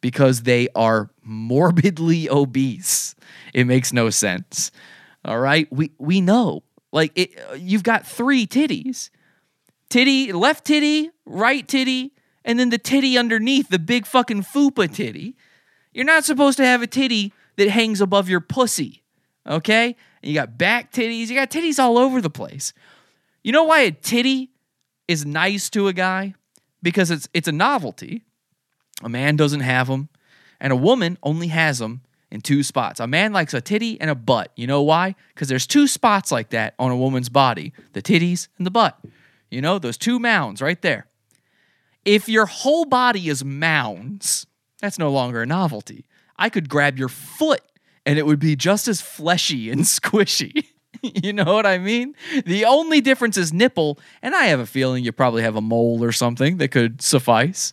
[0.00, 3.14] because they are morbidly obese.
[3.54, 4.70] It makes no sense.
[5.24, 5.66] All right?
[5.72, 6.62] We we know.
[6.92, 9.10] Like it you've got 3 titties.
[9.88, 12.14] Titty, left titty, right titty,
[12.46, 15.36] and then the titty underneath, the big fucking fupa titty.
[15.92, 19.02] You're not supposed to have a titty that hangs above your pussy.
[19.46, 19.94] Okay?
[20.22, 22.72] And you got back titties, you got titties all over the place.
[23.44, 24.51] You know why a titty
[25.08, 26.34] is nice to a guy
[26.82, 28.24] because it's it's a novelty.
[29.02, 30.08] A man doesn't have them,
[30.60, 33.00] and a woman only has them in two spots.
[33.00, 34.52] A man likes a titty and a butt.
[34.56, 35.14] You know why?
[35.34, 38.98] Because there's two spots like that on a woman's body: the titties and the butt.
[39.50, 41.06] You know those two mounds right there.
[42.04, 44.46] If your whole body is mounds,
[44.80, 46.06] that's no longer a novelty.
[46.36, 47.60] I could grab your foot
[48.04, 50.66] and it would be just as fleshy and squishy.
[51.22, 52.14] you know what I mean?
[52.44, 56.02] The only difference is nipple, and I have a feeling you probably have a mole
[56.02, 57.72] or something that could suffice.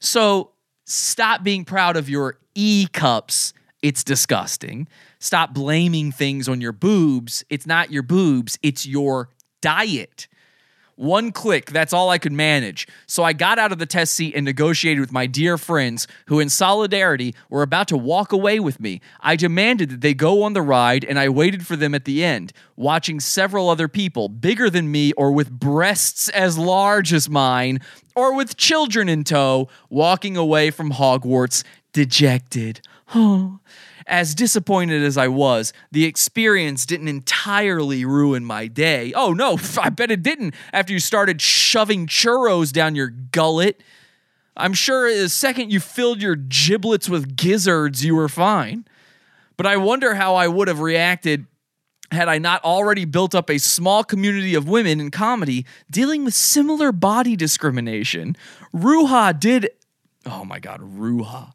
[0.00, 0.50] So
[0.84, 3.52] stop being proud of your E cups.
[3.82, 4.88] It's disgusting.
[5.18, 7.44] Stop blaming things on your boobs.
[7.48, 9.30] It's not your boobs, it's your
[9.62, 10.26] diet.
[10.96, 12.86] One click, that's all I could manage.
[13.06, 16.38] So I got out of the test seat and negotiated with my dear friends, who,
[16.38, 19.00] in solidarity, were about to walk away with me.
[19.20, 22.22] I demanded that they go on the ride, and I waited for them at the
[22.22, 27.80] end, watching several other people, bigger than me or with breasts as large as mine,
[28.14, 32.80] or with children in tow, walking away from Hogwarts dejected.
[33.16, 33.60] Oh.
[34.06, 39.12] As disappointed as I was, the experience didn't entirely ruin my day.
[39.14, 43.82] Oh no, I bet it didn't after you started shoving churros down your gullet.
[44.56, 48.86] I'm sure the second you filled your giblets with gizzards, you were fine.
[49.56, 51.46] But I wonder how I would have reacted
[52.10, 56.34] had I not already built up a small community of women in comedy dealing with
[56.34, 58.36] similar body discrimination.
[58.74, 59.70] Ruha did.
[60.26, 61.52] Oh my God, Ruha.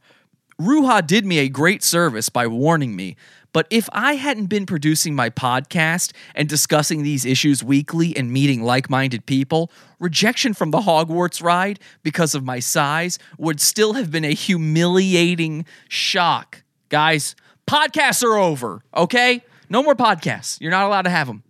[0.60, 3.16] Ruha did me a great service by warning me,
[3.54, 8.62] but if I hadn't been producing my podcast and discussing these issues weekly and meeting
[8.62, 14.12] like minded people, rejection from the Hogwarts ride because of my size would still have
[14.12, 16.64] been a humiliating shock.
[16.90, 19.42] Guys, podcasts are over, okay?
[19.70, 20.60] No more podcasts.
[20.60, 21.44] You're not allowed to have them.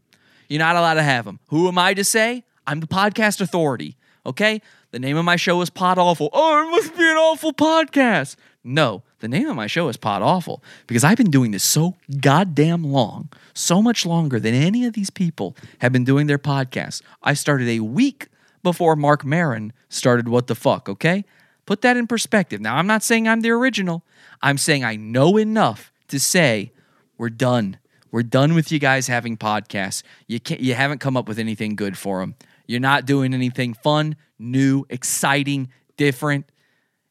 [0.50, 1.39] You're not allowed to have them.
[1.48, 2.43] Who am I to say?
[2.67, 4.62] I'm the podcast authority, okay?
[4.91, 6.30] The name of my show is Pod Awful.
[6.32, 8.36] Oh, it must be an awful podcast.
[8.63, 11.95] No, the name of my show is Pod Awful because I've been doing this so
[12.19, 17.02] goddamn long, so much longer than any of these people have been doing their podcasts.
[17.24, 18.28] I started a week
[18.62, 21.24] before Marc Maron started What the Fuck, okay?
[21.65, 22.60] Put that in perspective.
[22.60, 24.04] Now, I'm not saying I'm the original.
[24.41, 26.72] I'm saying I know enough to say
[27.17, 27.78] we're done.
[28.12, 30.04] We're done with you guys having podcasts.
[30.28, 32.36] You can't, you haven't come up with anything good for them.
[32.67, 36.45] You're not doing anything fun, new, exciting, different.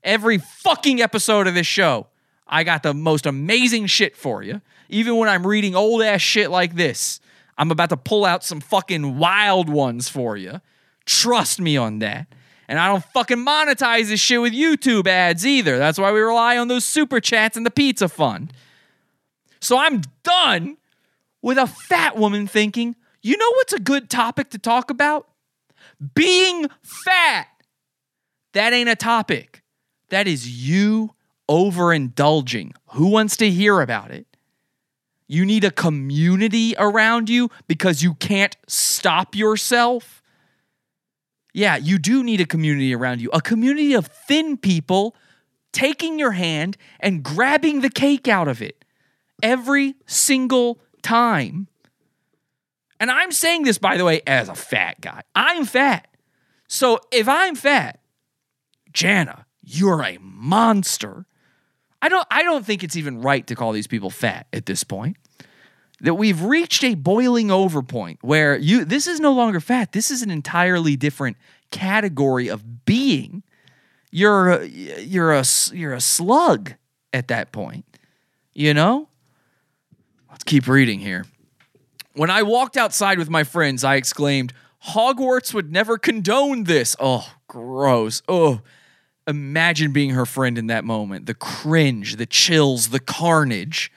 [0.09, 2.07] Every fucking episode of this show,
[2.47, 4.62] I got the most amazing shit for you.
[4.88, 7.21] Even when I'm reading old ass shit like this,
[7.59, 10.62] I'm about to pull out some fucking wild ones for you.
[11.05, 12.27] Trust me on that.
[12.68, 15.77] And I don't fucking monetize this shit with YouTube ads either.
[15.77, 18.55] That's why we rely on those super chats and the pizza fund.
[19.61, 20.79] So I'm done
[21.42, 25.29] with a fat woman thinking, you know what's a good topic to talk about?
[26.14, 27.49] Being fat.
[28.55, 29.62] That ain't a topic.
[30.11, 31.14] That is you
[31.49, 32.73] overindulging.
[32.90, 34.27] Who wants to hear about it?
[35.27, 40.23] You need a community around you because you can't stop yourself.
[41.53, 45.14] Yeah, you do need a community around you, a community of thin people
[45.73, 48.85] taking your hand and grabbing the cake out of it
[49.42, 51.68] every single time.
[53.01, 55.23] And I'm saying this, by the way, as a fat guy.
[55.35, 56.09] I'm fat.
[56.68, 58.01] So if I'm fat,
[58.92, 61.27] Jana, you're a monster.
[62.01, 64.85] I don't I don't think it's even right to call these people fat at this
[64.85, 65.17] point.
[66.01, 69.93] That we've reached a boiling over point where you this is no longer fat.
[69.93, 71.37] This is an entirely different
[71.71, 73.43] category of being.
[74.11, 76.75] You're you're a you're a slug
[77.13, 77.85] at that point.
[78.55, 79.09] You know?
[80.31, 81.25] Let's keep reading here.
[82.15, 84.53] When I walked outside with my friends, I exclaimed,
[84.89, 86.97] Hogwarts would never condone this.
[86.99, 88.23] Oh, gross.
[88.29, 88.61] Oh,
[89.29, 91.27] imagine being her friend in that moment.
[91.27, 93.93] The cringe, the chills, the carnage.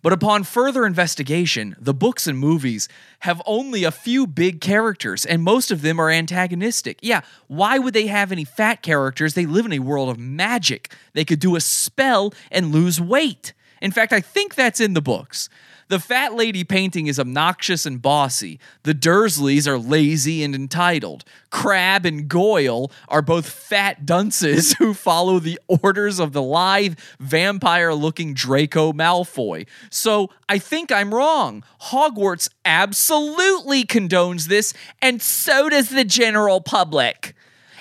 [0.00, 2.88] But upon further investigation, the books and movies
[3.20, 6.98] have only a few big characters, and most of them are antagonistic.
[7.02, 9.34] Yeah, why would they have any fat characters?
[9.34, 10.92] They live in a world of magic.
[11.12, 13.52] They could do a spell and lose weight.
[13.80, 15.48] In fact, I think that's in the books.
[15.92, 18.58] The fat lady painting is obnoxious and bossy.
[18.82, 21.22] The Dursleys are lazy and entitled.
[21.50, 27.92] Crabbe and Goyle are both fat dunces who follow the orders of the lithe, vampire
[27.92, 29.66] looking Draco Malfoy.
[29.90, 31.62] So I think I'm wrong.
[31.82, 37.34] Hogwarts absolutely condones this, and so does the general public.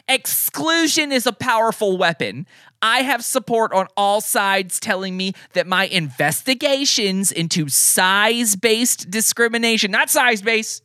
[0.09, 2.45] Exclusion is a powerful weapon.
[2.81, 9.91] I have support on all sides telling me that my investigations into size based discrimination,
[9.91, 10.83] not size based,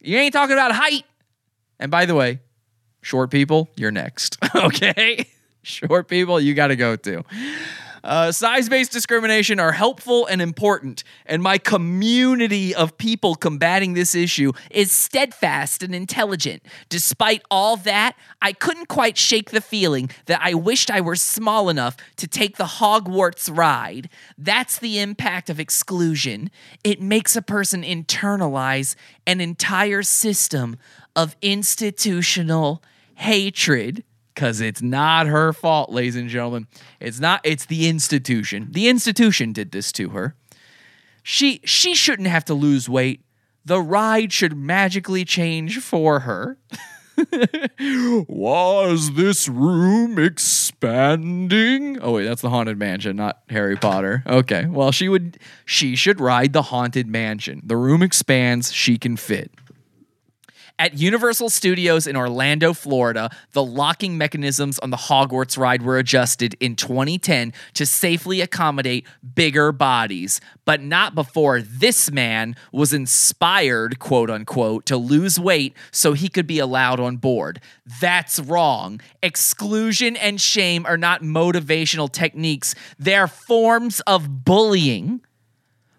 [0.00, 1.04] you ain't talking about height.
[1.78, 2.40] And by the way,
[3.02, 4.38] short people, you're next.
[4.54, 5.26] okay?
[5.62, 7.24] Short people, you got to go too.
[8.04, 14.14] Uh, Size based discrimination are helpful and important, and my community of people combating this
[14.14, 16.62] issue is steadfast and intelligent.
[16.90, 21.70] Despite all that, I couldn't quite shake the feeling that I wished I were small
[21.70, 24.10] enough to take the Hogwarts ride.
[24.36, 26.50] That's the impact of exclusion.
[26.84, 30.76] It makes a person internalize an entire system
[31.16, 32.82] of institutional
[33.14, 36.66] hatred because it's not her fault, ladies and gentlemen.
[37.00, 38.68] It's not, it's the institution.
[38.72, 40.34] The institution did this to her.
[41.22, 43.22] She she shouldn't have to lose weight.
[43.64, 46.58] the ride should magically change for her.
[48.28, 51.98] Was this room expanding?
[52.02, 54.22] Oh wait, that's the haunted mansion, not Harry Potter.
[54.26, 54.66] Okay.
[54.66, 57.62] Well, she would she should ride the haunted mansion.
[57.64, 59.50] The room expands, she can fit.
[60.76, 66.56] At Universal Studios in Orlando, Florida, the locking mechanisms on the Hogwarts ride were adjusted
[66.58, 69.06] in 2010 to safely accommodate
[69.36, 76.12] bigger bodies, but not before this man was inspired, quote unquote, to lose weight so
[76.12, 77.60] he could be allowed on board.
[78.00, 79.00] That's wrong.
[79.22, 85.20] Exclusion and shame are not motivational techniques, they're forms of bullying.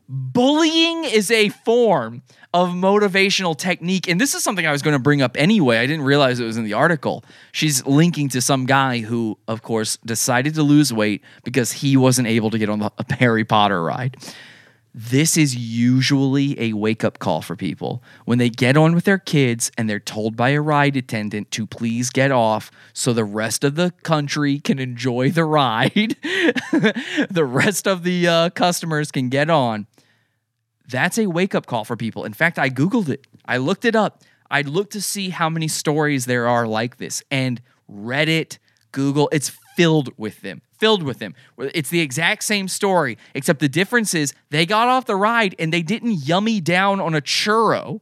[0.07, 2.21] Bullying is a form
[2.56, 4.08] of motivational technique.
[4.08, 5.78] And this is something I was going to bring up anyway.
[5.78, 7.26] I didn't realize it was in the article.
[7.51, 12.30] She's linking to some guy who, of course, decided to lose weight because he wasn't
[12.30, 14.16] able to get on the Harry Potter ride.
[14.93, 19.18] This is usually a wake up call for people when they get on with their
[19.18, 23.66] kids and they're told by a ride attendant to please get off so the rest
[23.66, 26.16] of the country can enjoy the ride.
[27.30, 29.88] the rest of the uh, customers can get on
[30.89, 32.25] that's a wake up call for people.
[32.25, 34.21] In fact, I Googled it, I looked it up.
[34.49, 37.23] I looked to see how many stories there are like this.
[37.31, 37.61] And
[37.91, 38.59] Reddit,
[38.91, 40.61] Google, it's filled with them.
[40.77, 41.36] Filled with them.
[41.57, 45.73] It's the exact same story, except the difference is they got off the ride and
[45.73, 48.01] they didn't yummy down on a churro.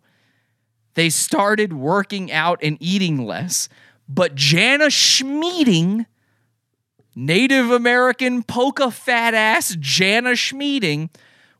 [0.95, 3.69] They started working out and eating less.
[4.09, 6.05] But Jana Schmieding,
[7.15, 11.09] Native American polka fat ass Jana Schmieding,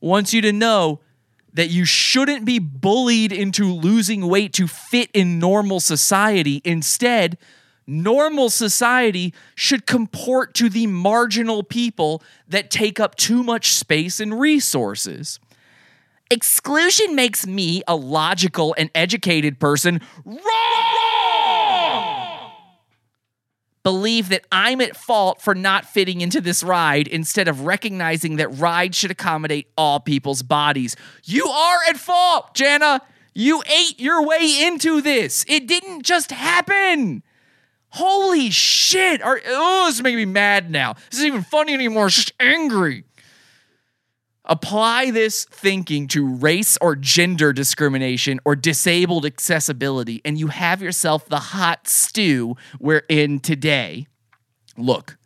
[0.01, 0.99] wants you to know
[1.53, 6.61] that you shouldn't be bullied into losing weight to fit in normal society.
[6.65, 7.37] Instead,
[7.85, 14.39] normal society should comport to the marginal people that take up too much space and
[14.39, 15.39] resources.
[16.31, 21.22] Exclusion makes me, a logical and educated person, wrong!
[23.83, 28.47] Believe that I'm at fault for not fitting into this ride instead of recognizing that
[28.47, 30.95] rides should accommodate all people's bodies.
[31.25, 33.01] You are at fault, Jana.
[33.33, 35.43] You ate your way into this.
[35.49, 37.23] It didn't just happen.
[37.89, 39.21] Holy shit.
[39.21, 40.93] Are, oh, this is making me mad now.
[40.93, 42.07] This isn't even funny anymore.
[42.07, 43.03] It's just angry.
[44.45, 51.27] Apply this thinking to race or gender discrimination or disabled accessibility, and you have yourself
[51.27, 54.07] the hot stew we're in today.
[54.77, 55.17] Look,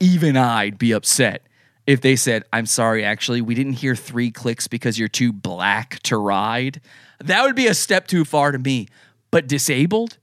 [0.00, 1.42] even I'd be upset
[1.86, 5.98] if they said, I'm sorry, actually, we didn't hear three clicks because you're too black
[6.04, 6.80] to ride.
[7.18, 8.86] That would be a step too far to me.
[9.30, 10.16] But disabled?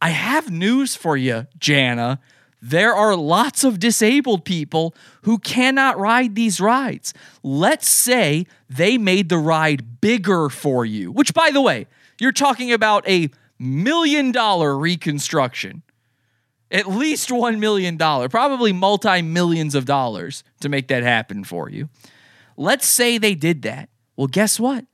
[0.00, 2.20] I have news for you, Jana
[2.64, 4.94] there are lots of disabled people
[5.24, 7.12] who cannot ride these rides.
[7.42, 11.86] Let's say they made the ride bigger for you, which, by the way,
[12.18, 15.82] you're talking about a million dollar reconstruction.
[16.70, 21.90] At least $1 million, probably multi millions of dollars to make that happen for you.
[22.56, 23.90] Let's say they did that.
[24.16, 24.86] Well, guess what?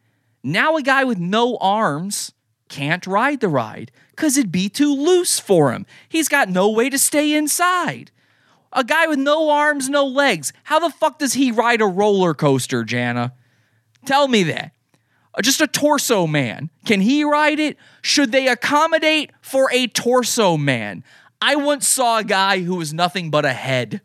[0.43, 2.33] Now a guy with no arms
[2.69, 5.87] can't ride the ride because it'd be too loose for him.
[6.07, 8.11] He's got no way to stay inside.
[8.71, 10.53] A guy with no arms, no legs.
[10.65, 13.33] How the fuck does he ride a roller coaster, Jana?
[14.05, 14.73] Tell me that.
[15.35, 16.69] Uh, just a torso man.
[16.85, 17.79] Can he ride it?
[18.03, 21.03] Should they accommodate for a torso man?
[21.41, 24.03] I once saw a guy who was nothing but a head.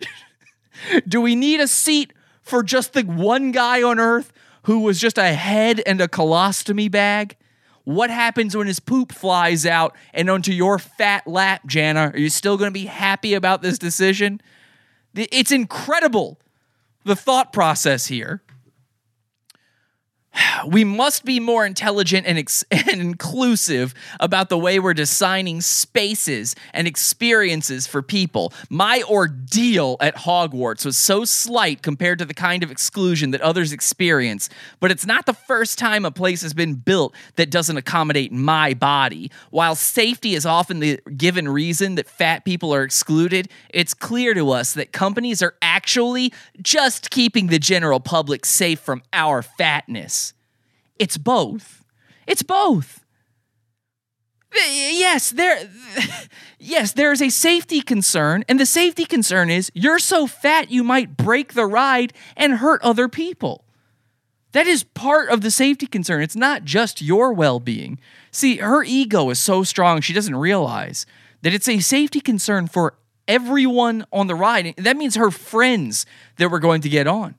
[1.06, 4.32] Do we need a seat for just the one guy on earth
[4.62, 7.36] who was just a head and a colostomy bag?
[7.84, 12.10] What happens when his poop flies out and onto your fat lap, Jana?
[12.14, 14.40] Are you still going to be happy about this decision?
[15.14, 16.40] It's incredible
[17.04, 18.42] the thought process here
[20.66, 26.54] we must be more intelligent and, ex- and, inclusive about the way we're designing spaces
[26.72, 28.52] and experiences for people.
[28.70, 33.72] My ordeal at Hogwarts was so slight compared to the kind of exclusion that others
[33.72, 34.48] experience,
[34.80, 38.74] but it's not the first time a place has been built that doesn't accommodate my
[38.74, 39.30] body.
[39.50, 44.50] While safety is often the given reason that fat people are excluded, it's clear to
[44.50, 50.34] us that companies are actually just keeping the general public safe from our fatness.
[50.98, 51.84] It's both.
[52.26, 53.04] It's both.
[54.54, 55.68] Yes, there
[56.58, 60.84] yes, there is a safety concern and the safety concern is you're so fat you
[60.84, 63.64] might break the ride and hurt other people.
[64.52, 66.22] That is part of the safety concern.
[66.22, 67.98] It's not just your well-being.
[68.30, 71.06] See, her ego is so strong she doesn't realize
[71.42, 72.94] that it's a safety concern for
[73.26, 74.74] everyone on the ride.
[74.76, 77.34] That means her friends that we're going to get on.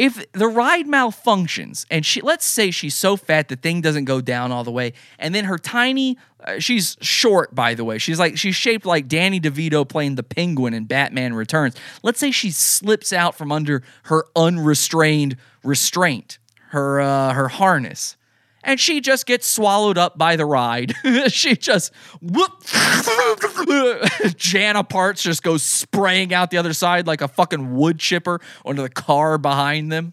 [0.00, 4.22] If the ride malfunctions and she let's say she's so fat the thing doesn't go
[4.22, 7.98] down all the way and then her tiny uh, she's short by the way.
[7.98, 11.76] She's like she's shaped like danny devito playing the penguin in batman returns.
[12.02, 16.38] Let's say she slips out from under her unrestrained restraint
[16.68, 18.16] her uh, her harness
[18.62, 20.94] and she just gets swallowed up by the ride.
[21.28, 22.50] she just whoop.
[24.36, 28.82] Jana parts just goes spraying out the other side like a fucking wood chipper onto
[28.82, 30.12] the car behind them.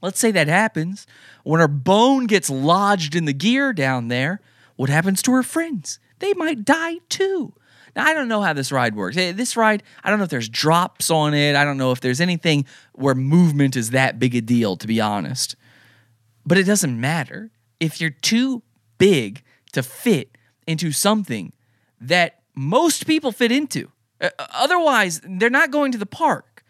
[0.00, 1.06] Let's say that happens.
[1.44, 4.40] When her bone gets lodged in the gear down there,
[4.76, 5.98] what happens to her friends?
[6.18, 7.54] They might die too.
[7.94, 9.16] Now, I don't know how this ride works.
[9.16, 11.56] This ride, I don't know if there's drops on it.
[11.56, 15.00] I don't know if there's anything where movement is that big a deal, to be
[15.00, 15.56] honest
[16.44, 18.62] but it doesn't matter if you're too
[18.98, 20.36] big to fit
[20.66, 21.52] into something
[22.00, 23.90] that most people fit into.
[24.20, 26.64] Uh, otherwise, they're not going to the park.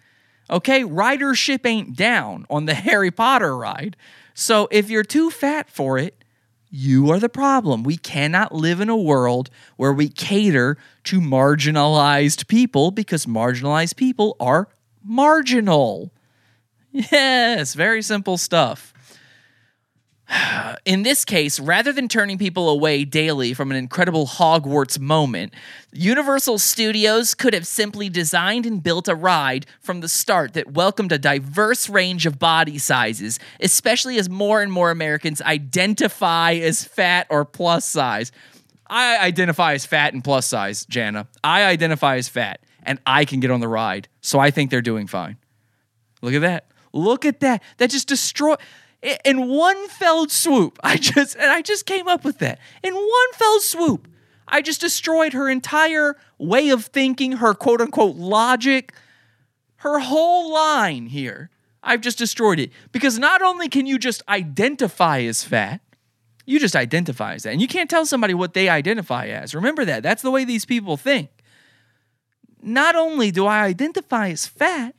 [0.51, 3.97] Okay, ridership ain't down on the Harry Potter ride.
[4.35, 6.23] So if you're too fat for it,
[6.70, 7.83] you are the problem.
[7.83, 14.37] We cannot live in a world where we cater to marginalized people because marginalized people
[14.41, 14.68] are
[15.05, 16.12] marginal.
[16.95, 18.91] Yes, very simple stuff.
[20.87, 25.53] In this case, rather than turning people away daily from an incredible Hogwarts moment,
[25.93, 31.12] Universal Studios could have simply designed and built a ride from the start that welcomed
[31.12, 37.26] a diverse range of body sizes, especially as more and more Americans identify as fat
[37.28, 38.33] or plus size.
[38.89, 41.28] I identify as fat and plus size, Jana.
[41.45, 44.80] I identify as fat, and I can get on the ride, so I think they're
[44.83, 45.37] doing fine.
[46.22, 46.66] Look at that.
[46.93, 47.62] Look at that.
[47.78, 48.57] That just destroy i-
[49.24, 50.78] in one fell swoop.
[50.82, 52.59] I just and I just came up with that.
[52.82, 54.09] In one fell swoop,
[54.46, 58.92] I just destroyed her entire way of thinking, her quote unquote logic,
[59.76, 61.50] her whole line here.
[61.82, 65.80] I've just destroyed it because not only can you just identify as fat,
[66.46, 67.53] you just identify as that.
[67.53, 69.55] And you can't tell somebody what they identify as.
[69.55, 70.03] Remember that.
[70.03, 71.30] That's the way these people think.
[72.61, 74.94] Not only do I identify as fat,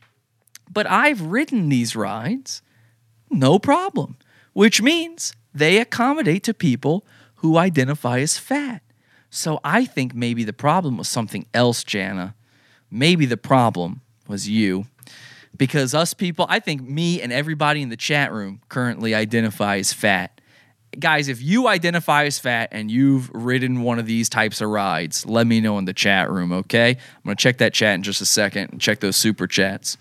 [0.69, 2.61] but I've ridden these rides
[3.33, 4.17] no problem,
[4.53, 7.05] which means they accommodate to people
[7.35, 8.81] who identify as fat.
[9.29, 12.35] So I think maybe the problem was something else, Jana.
[12.91, 14.85] Maybe the problem was you.
[15.55, 19.93] Because us people, I think me and everybody in the chat room currently identify as
[19.93, 20.39] fat.
[20.99, 25.25] Guys, if you identify as fat and you've ridden one of these types of rides,
[25.25, 26.89] let me know in the chat room, okay?
[26.91, 29.97] I'm gonna check that chat in just a second and check those super chats.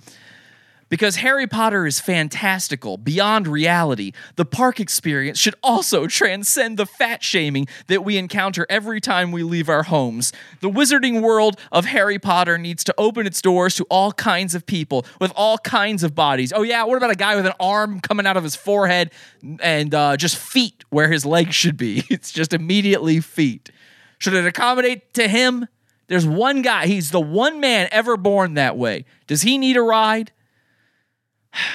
[0.93, 7.23] Because Harry Potter is fantastical, beyond reality, the park experience should also transcend the fat
[7.23, 10.35] shaming that we encounter every time we leave our homes.
[10.61, 14.67] The wizarding world of Harry Potter needs to open its doors to all kinds of
[14.67, 16.53] people with all kinds of bodies.
[16.55, 19.13] Oh, yeah, what about a guy with an arm coming out of his forehead
[19.61, 22.05] and uh, just feet where his legs should be?
[22.11, 23.71] It's just immediately feet.
[24.19, 25.69] Should it accommodate to him?
[26.09, 29.07] There's one guy, he's the one man ever born that way.
[29.27, 30.33] Does he need a ride?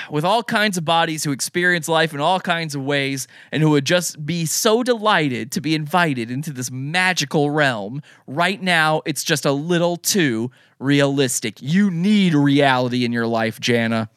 [0.09, 3.69] With all kinds of bodies who experience life in all kinds of ways and who
[3.71, 8.01] would just be so delighted to be invited into this magical realm.
[8.25, 11.61] Right now, it's just a little too realistic.
[11.61, 14.09] You need reality in your life, Jana.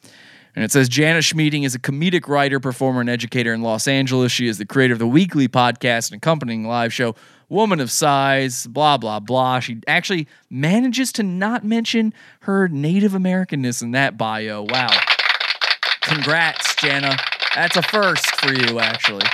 [0.55, 4.31] And it says Jana Schmieding is a comedic writer, performer, and educator in Los Angeles.
[4.31, 7.15] She is the creator of the weekly podcast and accompanying live show,
[7.47, 9.59] Woman of Size, blah, blah, blah.
[9.59, 14.63] She actually manages to not mention her Native Americanness in that bio.
[14.63, 14.89] Wow.
[16.01, 17.17] Congrats, Jana.
[17.55, 19.25] That's a first for you, actually.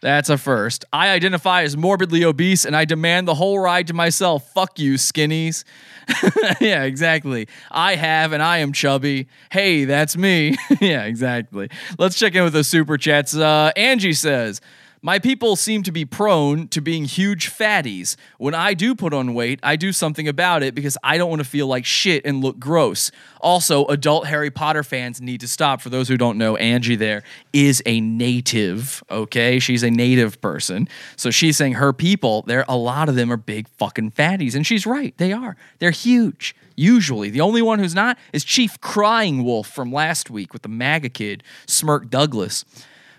[0.00, 0.84] That's a first.
[0.92, 4.52] I identify as morbidly obese and I demand the whole ride to myself.
[4.52, 5.64] Fuck you, skinnies.
[6.60, 7.48] yeah, exactly.
[7.70, 9.26] I have and I am chubby.
[9.50, 10.56] Hey, that's me.
[10.80, 11.70] yeah, exactly.
[11.98, 13.34] Let's check in with the super chats.
[13.34, 14.60] Uh, Angie says,
[15.02, 18.16] my people seem to be prone to being huge fatties.
[18.38, 21.40] When I do put on weight, I do something about it because I don't want
[21.40, 23.10] to feel like shit and look gross.
[23.40, 25.80] Also, adult Harry Potter fans need to stop.
[25.80, 27.22] For those who don't know, Angie there
[27.52, 29.58] is a native, okay?
[29.58, 30.88] She's a native person.
[31.16, 34.66] So she's saying her people, there a lot of them are big fucking fatties and
[34.66, 35.16] she's right.
[35.18, 35.56] They are.
[35.78, 36.56] They're huge.
[36.76, 40.68] Usually, the only one who's not is Chief Crying Wolf from last week with the
[40.68, 42.64] MAGA kid, Smirk Douglas.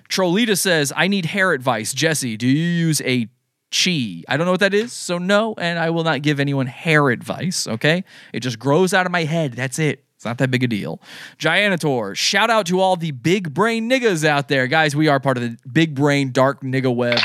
[0.09, 1.93] Trollita says, I need hair advice.
[1.93, 3.27] Jesse, do you use a
[3.71, 4.23] chi?
[4.27, 7.09] I don't know what that is, so no, and I will not give anyone hair
[7.09, 8.03] advice, okay?
[8.33, 9.53] It just grows out of my head.
[9.53, 10.03] That's it.
[10.15, 10.99] It's not that big a deal.
[11.37, 14.65] Gianator, shout out to all the big brain niggas out there.
[14.65, 17.19] Guys, we are part of the big brain dark nigga web.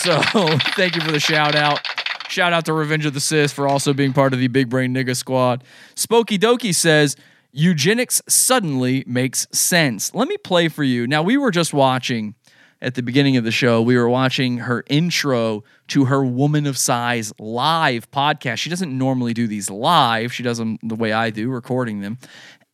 [0.00, 0.20] So
[0.76, 1.80] thank you for the shout out.
[2.28, 4.92] Shout out to Revenge of the Sis for also being part of the Big Brain
[4.94, 5.64] Nigga Squad.
[5.94, 7.16] Spokey Dokie says,
[7.58, 10.14] Eugenics suddenly makes sense.
[10.14, 11.06] Let me play for you.
[11.06, 12.34] Now, we were just watching
[12.82, 16.76] at the beginning of the show, we were watching her intro to her Woman of
[16.76, 18.58] Size live podcast.
[18.58, 22.18] She doesn't normally do these live, she does them the way I do, recording them.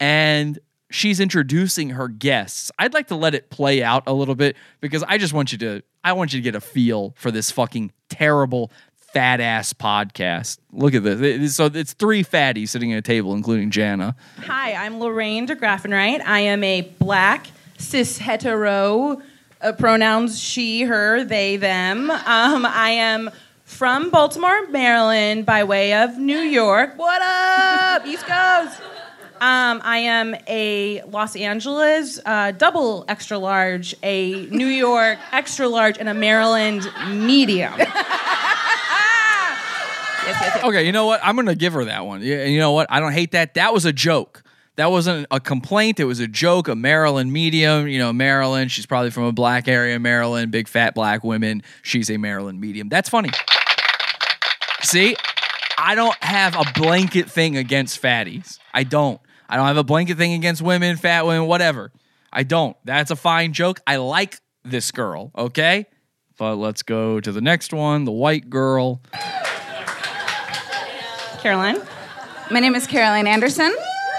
[0.01, 0.59] And
[0.91, 2.73] she's introducing her guests.
[2.77, 5.59] I'd like to let it play out a little bit because I just want you
[5.59, 8.73] to I want you to get a feel for this fucking terrible
[9.13, 10.59] fat ass podcast.
[10.73, 11.57] Look at this.
[11.57, 14.17] So it's three fatties sitting at a table, including Jana.
[14.39, 16.23] Hi, I'm Lorraine de Graffenright.
[16.25, 17.49] I am a black,
[17.79, 19.21] cis hetero,
[19.61, 22.11] uh, pronouns she, her, they, them.
[22.11, 23.31] Um, I am
[23.65, 26.99] from Baltimore, Maryland, by way of New York.
[26.99, 28.81] What up, East Coast?
[29.41, 35.99] Um, I am a Los Angeles uh, double extra large, a New York extra large,
[35.99, 37.73] and a Maryland medium.
[40.25, 40.65] Yes, yes.
[40.65, 41.21] Okay, you know what?
[41.23, 42.23] I'm gonna give her that one.
[42.23, 42.87] Yeah, you know what?
[42.91, 43.55] I don't hate that.
[43.55, 44.43] That was a joke.
[44.77, 46.01] That wasn't a complaint.
[46.01, 46.69] It was a joke.
[46.69, 47.89] A Maryland medium.
[47.89, 48.71] You know, Maryland.
[48.71, 50.51] She's probably from a black area, Maryland.
[50.51, 51.63] Big fat black women.
[51.83, 52.89] She's a Maryland medium.
[52.89, 53.31] That's funny.
[54.83, 55.17] See,
[55.77, 58.59] I don't have a blanket thing against fatties.
[58.73, 59.21] I don't.
[59.49, 61.93] I don't have a blanket thing against women, fat women, whatever.
[62.33, 62.77] I don't.
[62.85, 63.81] That's a fine joke.
[63.87, 65.31] I like this girl.
[65.37, 65.87] Okay,
[66.39, 68.05] but let's go to the next one.
[68.05, 69.03] The white girl.
[71.43, 71.81] Caroline?
[72.53, 73.75] My name is Caroline Anderson.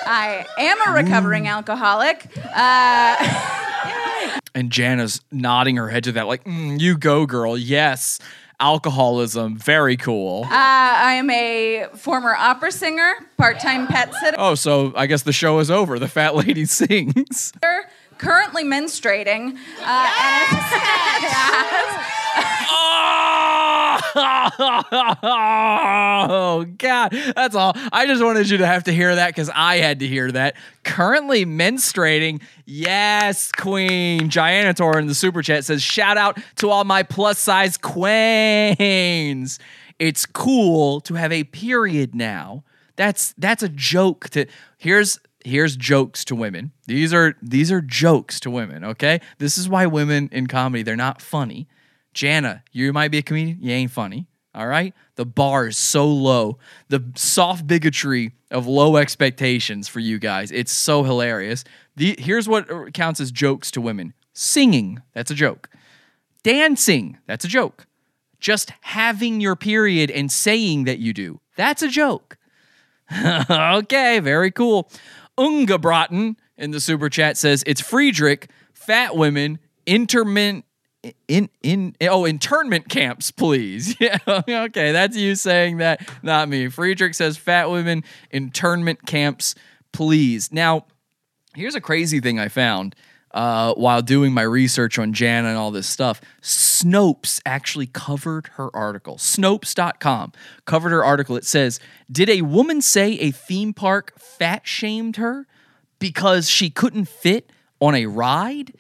[0.05, 2.27] I am a recovering alcoholic.
[2.53, 3.49] Uh,
[4.55, 7.57] And Jana's nodding her head to that, like, "Mm, you go, girl.
[7.57, 8.19] Yes.
[8.59, 9.57] Alcoholism.
[9.57, 10.43] Very cool.
[10.43, 15.33] uh, I am a former opera singer, part-time pet sitter, oh, so I guess the
[15.33, 15.97] show is over.
[15.97, 17.51] The fat lady sings.
[18.19, 19.57] currently menstruating.
[19.81, 20.09] Uh,
[25.23, 27.11] oh, God.
[27.35, 27.73] That's all.
[27.91, 30.55] I just wanted you to have to hear that because I had to hear that.
[30.83, 32.41] Currently menstruating.
[32.65, 34.29] Yes, Queen.
[34.29, 39.59] Gianator in the super chat says, shout out to all my plus size queens.
[39.99, 42.63] It's cool to have a period now.
[42.95, 44.45] That's that's a joke to
[44.77, 46.71] here's here's jokes to women.
[46.85, 49.21] These are these are jokes to women, okay?
[49.37, 51.67] This is why women in comedy, they're not funny.
[52.13, 54.27] Jana, you might be a comedian, you ain't funny.
[54.55, 54.93] All right?
[55.15, 56.59] The bar is so low.
[56.89, 60.51] The soft bigotry of low expectations for you guys.
[60.51, 61.63] It's so hilarious.
[61.95, 64.13] The, here's what counts as jokes to women.
[64.33, 65.69] Singing, that's a joke.
[66.43, 67.87] Dancing, that's a joke.
[68.39, 72.37] Just having your period and saying that you do, that's a joke.
[73.49, 74.89] okay, very cool.
[75.37, 80.65] Unga Broughton in the super chat says it's Friedrich, fat women, interment
[81.27, 83.95] in in oh internment camps, please.
[84.03, 84.17] Yeah,
[84.65, 86.67] okay, that's you saying that, not me.
[86.67, 89.55] Friedrich says fat women, internment camps,
[89.91, 90.51] please.
[90.51, 90.85] Now,
[91.55, 92.95] here's a crazy thing I found
[93.33, 96.21] uh, while doing my research on Jana and all this stuff.
[96.41, 99.15] Snopes actually covered her article.
[99.15, 100.33] Snopes.com
[100.65, 101.35] covered her article.
[101.35, 101.79] It says,
[102.11, 105.47] Did a woman say a theme park fat shamed her
[105.99, 107.49] because she couldn't fit
[107.79, 108.73] on a ride?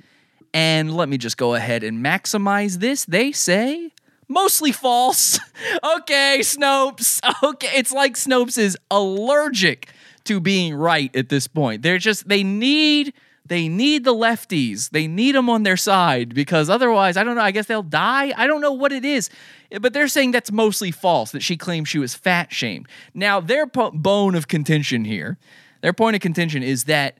[0.53, 3.05] And let me just go ahead and maximize this.
[3.05, 3.91] They say
[4.27, 5.39] mostly false.
[5.97, 7.19] okay, Snopes.
[7.43, 9.89] Okay, it's like Snopes is allergic
[10.25, 11.81] to being right at this point.
[11.81, 13.13] They're just they need
[13.45, 14.91] they need the lefties.
[14.91, 18.33] They need them on their side because otherwise, I don't know, I guess they'll die.
[18.37, 19.29] I don't know what it is.
[19.81, 22.87] But they're saying that's mostly false that she claims she was fat shamed.
[23.13, 25.37] Now, their po- bone of contention here,
[25.81, 27.17] their point of contention is that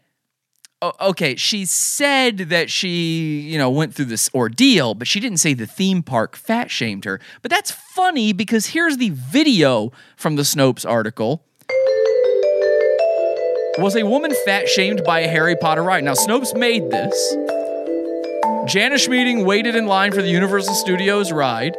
[0.99, 5.53] okay, she said that she, you know, went through this ordeal, but she didn't say
[5.53, 7.19] the theme park fat shamed her.
[7.41, 11.45] But that's funny because here's the video from the Snopes article.
[13.79, 16.03] Was a woman fat shamed by a Harry Potter ride?
[16.03, 17.35] Now, Snopes made this.
[18.71, 21.75] Jana Schmieding waited in line for the Universal Studios ride.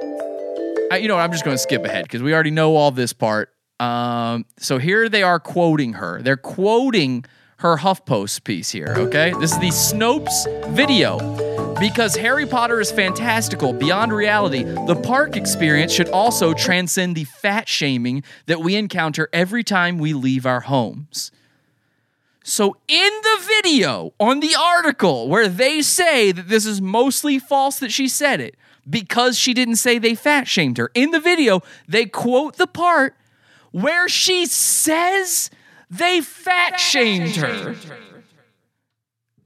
[0.90, 1.16] I, you know?
[1.16, 3.54] I'm just going to skip ahead because we already know all this part.
[3.80, 6.20] Um, so here they are quoting her.
[6.20, 7.24] They're quoting
[7.64, 9.32] her HuffPost piece here, okay?
[9.40, 10.44] This is the Snopes
[10.74, 11.16] video.
[11.80, 17.66] Because Harry Potter is fantastical beyond reality, the park experience should also transcend the fat
[17.66, 21.32] shaming that we encounter every time we leave our homes.
[22.44, 27.78] So, in the video on the article where they say that this is mostly false
[27.78, 28.56] that she said it
[28.88, 33.16] because she didn't say they fat shamed her, in the video, they quote the part
[33.72, 35.48] where she says
[35.90, 37.74] they fat shamed her.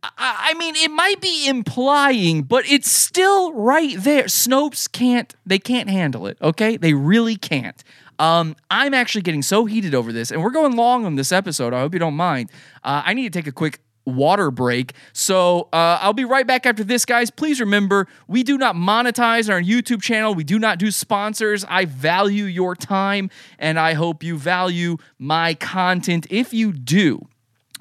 [0.03, 4.25] I I mean, it might be implying, but it's still right there.
[4.25, 6.77] Snopes can't, they can't handle it, okay?
[6.77, 7.83] They really can't.
[8.19, 11.73] Um, I'm actually getting so heated over this, and we're going long on this episode.
[11.73, 12.51] I hope you don't mind.
[12.83, 14.95] Uh, I need to take a quick water break.
[15.13, 17.31] So uh, I'll be right back after this, guys.
[17.31, 20.35] Please remember, we do not monetize our YouTube channel.
[20.35, 21.65] We do not do sponsors.
[21.69, 26.27] I value your time, and I hope you value my content.
[26.31, 27.29] If you do,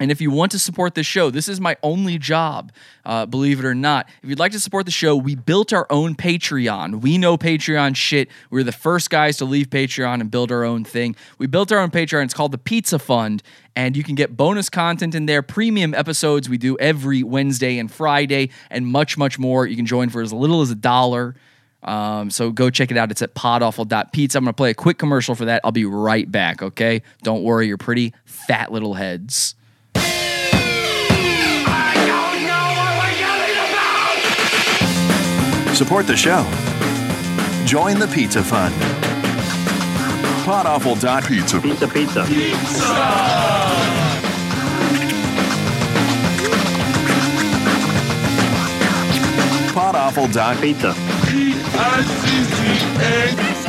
[0.00, 2.72] and if you want to support the show, this is my only job,
[3.04, 4.08] uh, believe it or not.
[4.22, 7.00] If you'd like to support the show, we built our own Patreon.
[7.00, 8.28] We know Patreon shit.
[8.50, 11.16] We are the first guys to leave Patreon and build our own thing.
[11.38, 12.24] We built our own Patreon.
[12.24, 13.42] It's called the Pizza Fund,
[13.74, 17.90] and you can get bonus content in there, premium episodes we do every Wednesday and
[17.90, 19.66] Friday, and much, much more.
[19.66, 21.34] You can join for as little as a dollar.
[21.82, 23.10] Um, so go check it out.
[23.10, 24.36] It's at podawful.pizza.
[24.36, 25.60] I'm going to play a quick commercial for that.
[25.62, 27.02] I'll be right back, okay?
[27.22, 29.54] Don't worry, you're pretty fat little heads.
[35.78, 36.42] Support the show.
[37.64, 38.74] Join the Pizza Fund.
[40.44, 41.60] Podawful.pizza.
[41.60, 42.24] Pizza, pizza.
[42.24, 42.84] Pizza!
[49.72, 50.94] Podawful.pizza.
[51.30, 53.67] Pizza.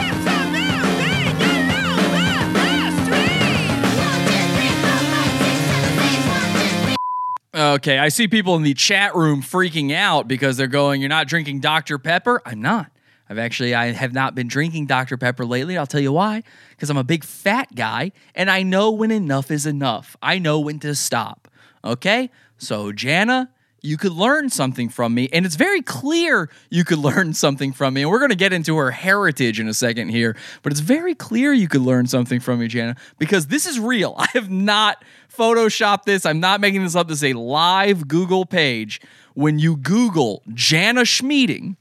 [7.75, 11.27] Okay, I see people in the chat room freaking out because they're going, "You're not
[11.27, 11.99] drinking Dr.
[11.99, 12.89] Pepper." I'm not.
[13.29, 15.15] I've actually I have not been drinking Dr.
[15.15, 15.77] Pepper lately.
[15.77, 16.41] I'll tell you why.
[16.71, 20.17] Because I'm a big fat guy and I know when enough is enough.
[20.21, 21.47] I know when to stop.
[21.85, 22.31] Okay?
[22.57, 23.51] So Jana,
[23.81, 27.93] you could learn something from me, and it's very clear you could learn something from
[27.93, 28.01] me.
[28.01, 31.15] And we're going to get into her heritage in a second here, but it's very
[31.15, 34.15] clear you could learn something from me, Jana, because this is real.
[34.17, 35.03] I have not
[35.35, 36.25] photoshopped this.
[36.25, 37.07] I'm not making this up.
[37.07, 39.01] This is a live Google page.
[39.33, 41.77] When you Google Jana Schmieding,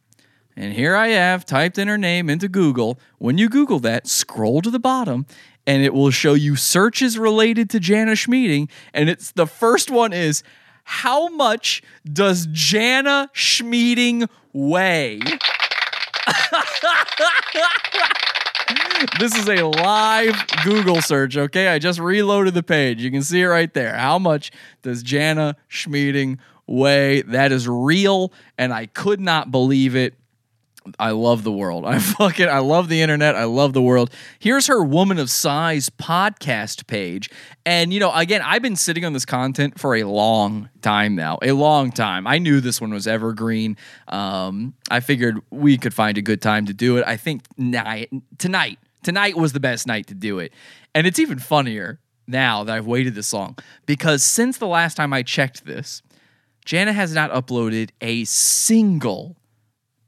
[0.57, 2.99] and here I have typed in her name into Google.
[3.19, 5.27] When you Google that, scroll to the bottom
[5.69, 8.71] and it will show you searches related to Jana Schmieding.
[8.95, 10.43] And it's the first one is
[10.89, 15.19] how much does Jana Schmieding weigh?
[19.21, 20.35] this is a live
[20.65, 21.69] Google search, okay?
[21.69, 23.03] I just reloaded the page.
[23.03, 23.97] You can see it right there.
[23.97, 27.21] How much does Jana Schmieding weigh?
[27.21, 30.15] That is real, and I could not believe it.
[30.99, 31.85] I love the world.
[31.87, 33.35] I fucking I love the internet.
[33.35, 34.11] I love the world.
[34.39, 37.31] Here's her Woman of Size podcast page.
[37.65, 41.39] And you know, again, I've been sitting on this content for a long time now.
[41.43, 42.27] A long time.
[42.27, 43.77] I knew this one was evergreen.
[44.09, 47.05] Um, I figured we could find a good time to do it.
[47.07, 50.53] I think night tonight tonight was the best night to do it.
[50.95, 55.13] And it's even funnier now that I've waited this long because since the last time
[55.13, 56.03] I checked this,
[56.65, 59.37] Jana has not uploaded a single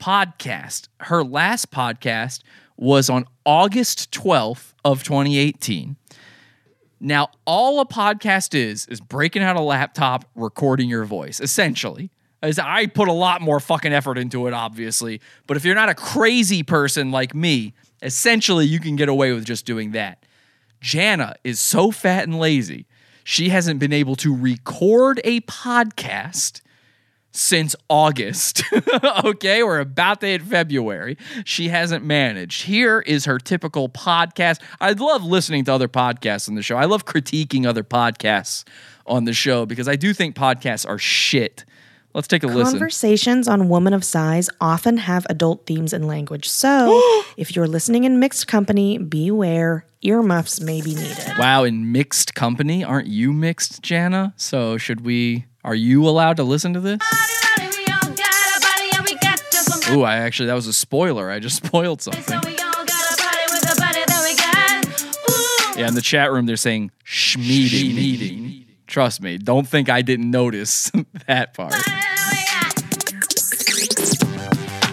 [0.01, 0.89] podcast.
[1.01, 2.43] Her last podcast
[2.77, 5.97] was on August 12th of 2018.
[6.99, 12.11] Now, all a podcast is is breaking out a laptop, recording your voice, essentially.
[12.43, 15.21] As I put a lot more fucking effort into it, obviously.
[15.47, 19.45] But if you're not a crazy person like me, essentially you can get away with
[19.45, 20.25] just doing that.
[20.81, 22.87] Jana is so fat and lazy,
[23.25, 26.63] she hasn't been able to record a podcast
[27.33, 28.63] since August.
[29.25, 31.17] okay, we're about to hit February.
[31.45, 32.63] She hasn't managed.
[32.63, 34.61] Here is her typical podcast.
[34.81, 36.77] I love listening to other podcasts on the show.
[36.77, 38.65] I love critiquing other podcasts
[39.07, 41.65] on the show because I do think podcasts are shit.
[42.15, 42.73] Let's take a listen.
[42.73, 46.49] Conversations on Woman of Size often have adult themes and language.
[46.49, 47.01] So,
[47.37, 49.87] if you're listening in mixed company, beware.
[50.03, 51.33] Earmuffs may be needed.
[51.39, 54.33] Wow, in mixed company, aren't you mixed, Jana?
[54.37, 55.45] So should we?
[55.65, 56.99] Are you allowed to listen to this?
[59.91, 61.31] Ooh, I actually that was a spoiler.
[61.31, 62.23] I just spoiled something.
[65.77, 68.67] Yeah, in the chat room they're saying schmeeding.
[68.87, 70.91] Trust me, don't think I didn't notice
[71.27, 71.75] that part.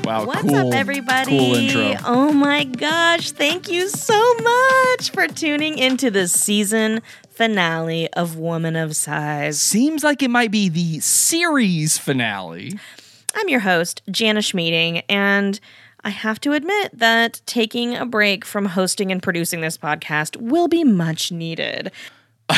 [0.08, 1.38] Wow, What's cool, up, everybody?
[1.38, 1.96] Cool intro.
[2.06, 8.78] Oh my gosh, thank you so much for tuning into the season finale of Woman
[8.78, 9.60] of Size.
[9.60, 12.80] Seems like it might be the series finale.
[13.36, 15.60] I'm your host, Jana Schmieding, and
[16.06, 20.70] I have to admit that taking a break from hosting and producing this podcast will
[20.70, 21.92] be much needed.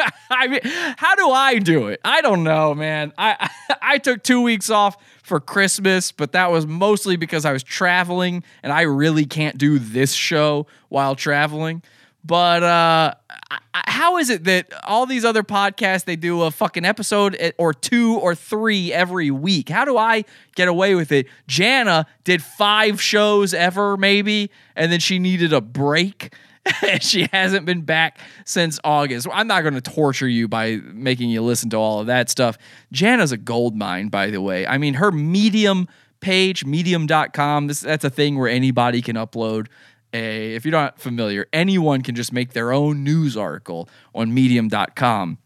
[0.30, 2.00] I mean, how do I do it?
[2.04, 3.12] I don't know, man.
[3.18, 3.50] I
[3.82, 8.42] I took two weeks off for Christmas, but that was mostly because I was traveling,
[8.62, 11.82] and I really can't do this show while traveling.
[12.24, 13.14] But uh,
[13.50, 17.36] I- I- how is it that all these other podcasts they do a fucking episode
[17.58, 19.68] or two or three every week?
[19.68, 20.24] How do I
[20.54, 21.26] get away with it?
[21.46, 26.34] Jana did five shows ever, maybe, and then she needed a break
[27.00, 29.26] she hasn't been back since August.
[29.32, 32.58] I'm not going to torture you by making you listen to all of that stuff.
[32.92, 34.66] Jana's a gold mine, by the way.
[34.66, 35.88] I mean, her Medium
[36.20, 39.68] page, medium.com, this, that's a thing where anybody can upload
[40.12, 45.38] a, if you're not familiar, anyone can just make their own news article on medium.com.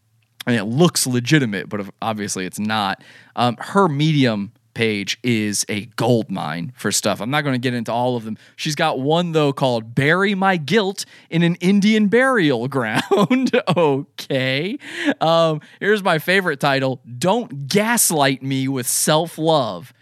[0.47, 3.03] And it looks legitimate, but obviously it's not.
[3.35, 7.19] Um, her Medium page is a gold mine for stuff.
[7.19, 8.37] I'm not going to get into all of them.
[8.55, 14.77] She's got one though called "Bury My Guilt in an Indian Burial Ground." okay.
[15.19, 19.93] Um, here's my favorite title: "Don't gaslight me with self-love."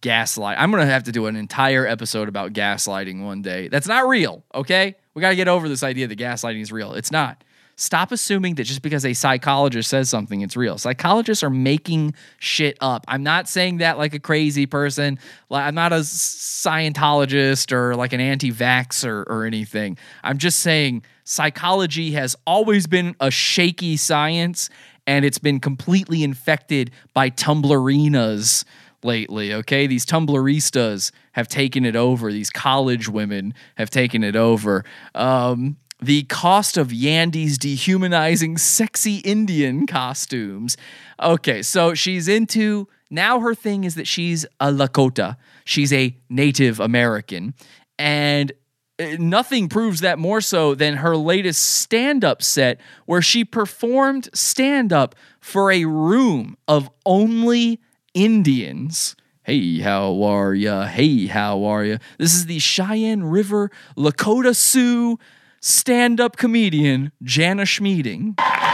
[0.00, 0.56] Gaslight.
[0.58, 3.68] I'm going to have to do an entire episode about gaslighting one day.
[3.68, 4.42] That's not real.
[4.52, 6.94] Okay, we got to get over this idea that gaslighting is real.
[6.94, 7.44] It's not.
[7.76, 10.78] Stop assuming that just because a psychologist says something, it's real.
[10.78, 13.04] Psychologists are making shit up.
[13.08, 15.18] I'm not saying that like a crazy person.
[15.50, 19.98] I'm not a Scientologist or like an anti vaxxer or anything.
[20.22, 24.68] I'm just saying psychology has always been a shaky science
[25.06, 28.64] and it's been completely infected by Tumblrinas
[29.02, 29.52] lately.
[29.54, 32.30] Okay, these Tumblristas have taken it over.
[32.30, 34.84] These college women have taken it over.
[35.14, 40.76] Um, the cost of Yandy's dehumanizing sexy Indian costumes.
[41.20, 45.36] Okay, so she's into now her thing is that she's a Lakota.
[45.64, 47.54] She's a Native American.
[47.98, 48.52] And
[48.98, 54.28] uh, nothing proves that more so than her latest stand up set where she performed
[54.34, 57.80] stand up for a room of only
[58.14, 59.14] Indians.
[59.44, 60.86] Hey, how are ya?
[60.86, 61.96] Hey, how are ya?
[62.18, 65.18] This is the Cheyenne River Lakota Sioux
[65.62, 68.34] stand up comedian Jana Schmieding.
[68.40, 68.72] Hey.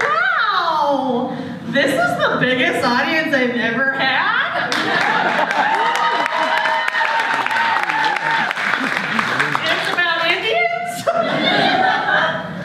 [0.00, 1.36] Wow!
[1.70, 4.68] This is the biggest audience I've ever had.
[9.64, 11.08] it's about Indians?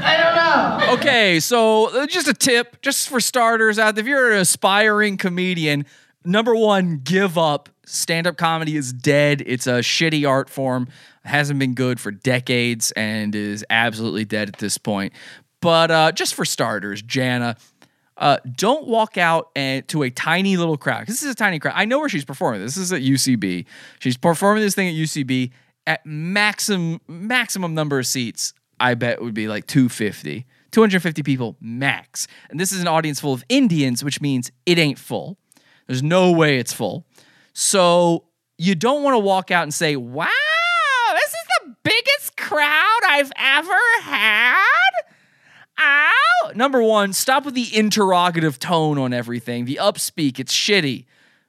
[0.03, 0.93] I don't know.
[0.93, 5.87] Okay, so uh, just a tip, just for starters out if you're an aspiring comedian,
[6.23, 7.69] number one, give up.
[7.89, 9.41] Stand up comedy is dead.
[9.45, 10.87] It's a shitty art form,
[11.23, 15.11] hasn't been good for decades, and is absolutely dead at this point.
[15.59, 17.57] But uh, just for starters, Jana,
[18.15, 21.07] uh, don't walk out and, to a tiny little crowd.
[21.07, 21.73] This is a tiny crowd.
[21.75, 22.61] I know where she's performing.
[22.61, 23.65] This is at UCB.
[23.99, 25.51] She's performing this thing at UCB
[25.87, 28.53] at maximum maximum number of seats.
[28.79, 30.45] I bet would be like 250.
[30.71, 32.27] 250 people max.
[32.51, 35.37] And this is an audience full of Indians, which means it ain't full.
[35.87, 37.07] There's no way it's full.
[37.59, 38.23] So
[38.57, 40.29] you don't want to walk out and say, wow,
[41.13, 44.91] this is the biggest crowd I've ever had.
[45.77, 46.51] Ow.
[46.55, 49.65] Number one, stop with the interrogative tone on everything.
[49.65, 51.03] The upspeak, it's shitty.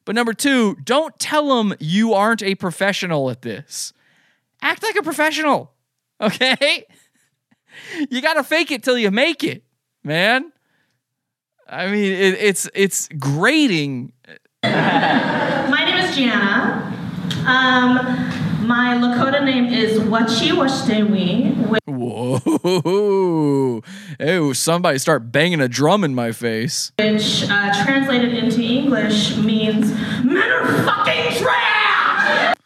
[0.05, 3.93] But number two, don't tell them you aren't a professional at this.
[4.63, 5.71] Act like a professional,
[6.21, 6.87] okay?
[8.11, 9.63] You got to fake it till you make it,
[10.03, 10.51] man.
[11.69, 14.13] I mean, it, it's it's grating.
[16.11, 16.93] Is Gianna.
[17.47, 21.55] Um, my Lakota name is Wachi Washtewi,
[21.87, 23.83] Whoa!
[24.19, 26.91] Oh, somebody start banging a drum in my face.
[26.99, 29.93] which uh, translated into English means
[30.25, 32.57] men are fucking trash.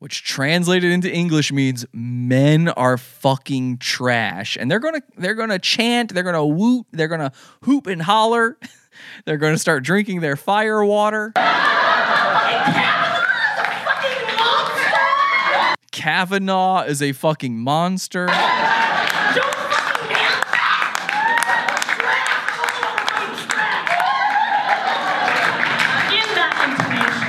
[0.00, 4.56] which translated into English means men are fucking trash.
[4.58, 8.58] And they're gonna they're gonna chant, they're gonna whoop, they're gonna hoop and holler,
[9.24, 11.32] they're gonna start drinking their fire water.
[16.06, 18.26] Kavanaugh is a fucking monster.
[18.26, 18.28] In
[26.36, 27.26] that intonation.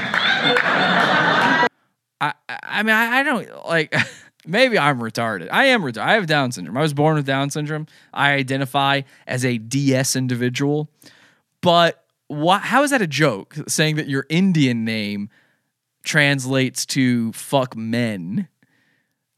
[2.21, 3.95] I, I I mean, I, I don't like.
[4.45, 5.49] Maybe I'm retarded.
[5.51, 5.97] I am retarded.
[5.97, 6.77] I have Down syndrome.
[6.77, 7.87] I was born with Down syndrome.
[8.13, 10.89] I identify as a DS individual.
[11.61, 13.55] But How is that a joke?
[13.67, 15.29] Saying that your Indian name
[16.03, 18.47] translates to "fuck men."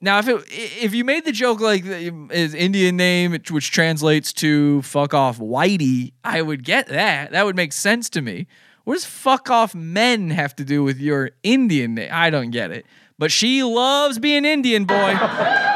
[0.01, 4.31] Now, if it if you made the joke like um, is Indian name, which translates
[4.33, 7.31] to "fuck off whitey," I would get that.
[7.31, 8.47] That would make sense to me.
[8.85, 12.09] What does "fuck off men" have to do with your Indian name?
[12.11, 12.85] I don't get it.
[13.17, 15.15] But she loves being Indian, boy.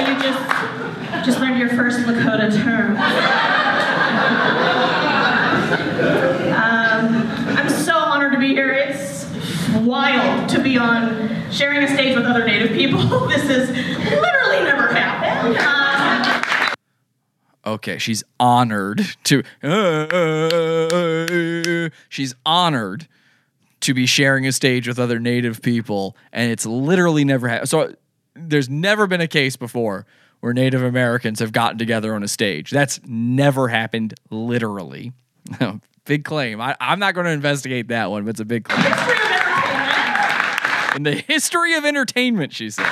[0.00, 2.96] You just just learned your first Lakota term.
[6.56, 8.72] Um, I'm so honored to be here.
[8.72, 9.24] It's
[10.78, 13.00] on sharing a stage with other Native people.
[13.28, 15.56] this has literally never happened.
[15.58, 15.80] Um,
[17.66, 19.42] Okay, she's honored to.
[22.08, 23.06] she's honored
[23.80, 27.68] to be sharing a stage with other native people and it's literally never happened.
[27.68, 27.94] So
[28.34, 30.06] there's never been a case before
[30.40, 32.70] where Native Americans have gotten together on a stage.
[32.70, 35.12] That's never happened literally.
[36.04, 36.60] big claim.
[36.60, 39.39] I, I'm not going to investigate that one, but it's a big claim.
[40.96, 42.84] In the history of entertainment, she said.
[42.84, 42.88] Uh,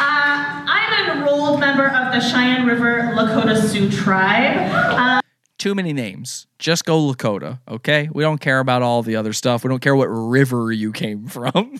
[0.00, 4.56] I'm an enrolled member of the Cheyenne River Lakota Sioux tribe.
[4.72, 5.20] Uh,
[5.58, 6.46] Too many names.
[6.58, 8.08] Just go Lakota, okay?
[8.12, 9.62] We don't care about all the other stuff.
[9.64, 11.78] We don't care what river you came from.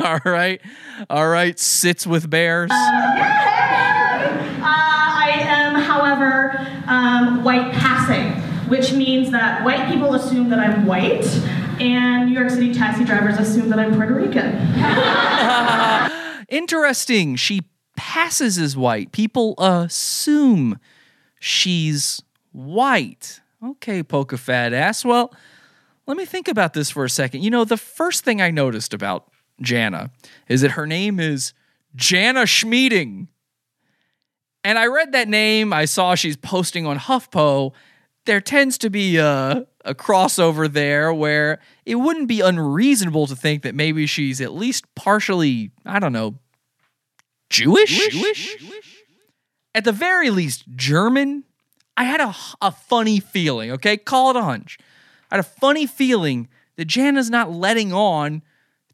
[0.00, 0.60] all right?
[1.08, 2.70] All right, sits with bears.
[2.72, 2.74] Uh,
[4.64, 8.32] I am, however, um, white passing,
[8.68, 11.24] which means that white people assume that I'm white,
[11.82, 14.56] and New York City taxi drivers assume that I'm Puerto Rican.
[16.48, 17.36] Interesting.
[17.36, 17.62] She
[17.96, 19.12] passes as white.
[19.12, 20.78] People assume
[21.40, 22.22] she's
[22.52, 23.40] white.
[23.64, 25.04] Okay, poke a fat ass.
[25.04, 25.34] Well,
[26.06, 27.42] let me think about this for a second.
[27.42, 29.30] You know, the first thing I noticed about
[29.60, 30.10] Jana
[30.48, 31.52] is that her name is
[31.94, 33.28] Jana Schmieding.
[34.64, 35.72] And I read that name.
[35.72, 37.72] I saw she's posting on HuffPo.
[38.26, 43.62] There tends to be a, a crossover there where it wouldn't be unreasonable to think
[43.62, 46.36] that maybe she's at least partially, I don't know,
[47.50, 48.08] Jewish?
[48.10, 48.56] Jewish?
[49.74, 51.44] At the very least, German.
[51.96, 53.96] I had a, a funny feeling, okay?
[53.96, 54.78] Call it a hunch.
[55.30, 58.42] I had a funny feeling that Jana's not letting on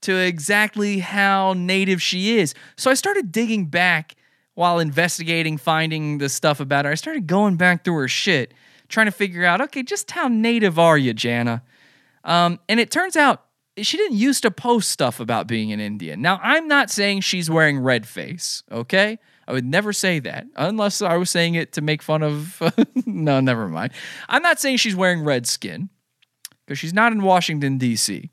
[0.02, 2.54] to exactly how native she is.
[2.76, 4.16] So I started digging back
[4.54, 6.90] while investigating, finding the stuff about her.
[6.90, 8.52] I started going back through her shit,
[8.88, 11.62] trying to figure out, okay, just how native are you, Jana?
[12.24, 13.44] Um, and it turns out
[13.76, 16.20] she didn't used to post stuff about being an Indian.
[16.20, 19.18] Now, I'm not saying she's wearing red face, okay?
[19.46, 22.62] I would never say that unless I was saying it to make fun of.
[23.06, 23.92] no, never mind.
[24.28, 25.88] I'm not saying she's wearing red skin
[26.66, 28.30] because she's not in Washington, D.C.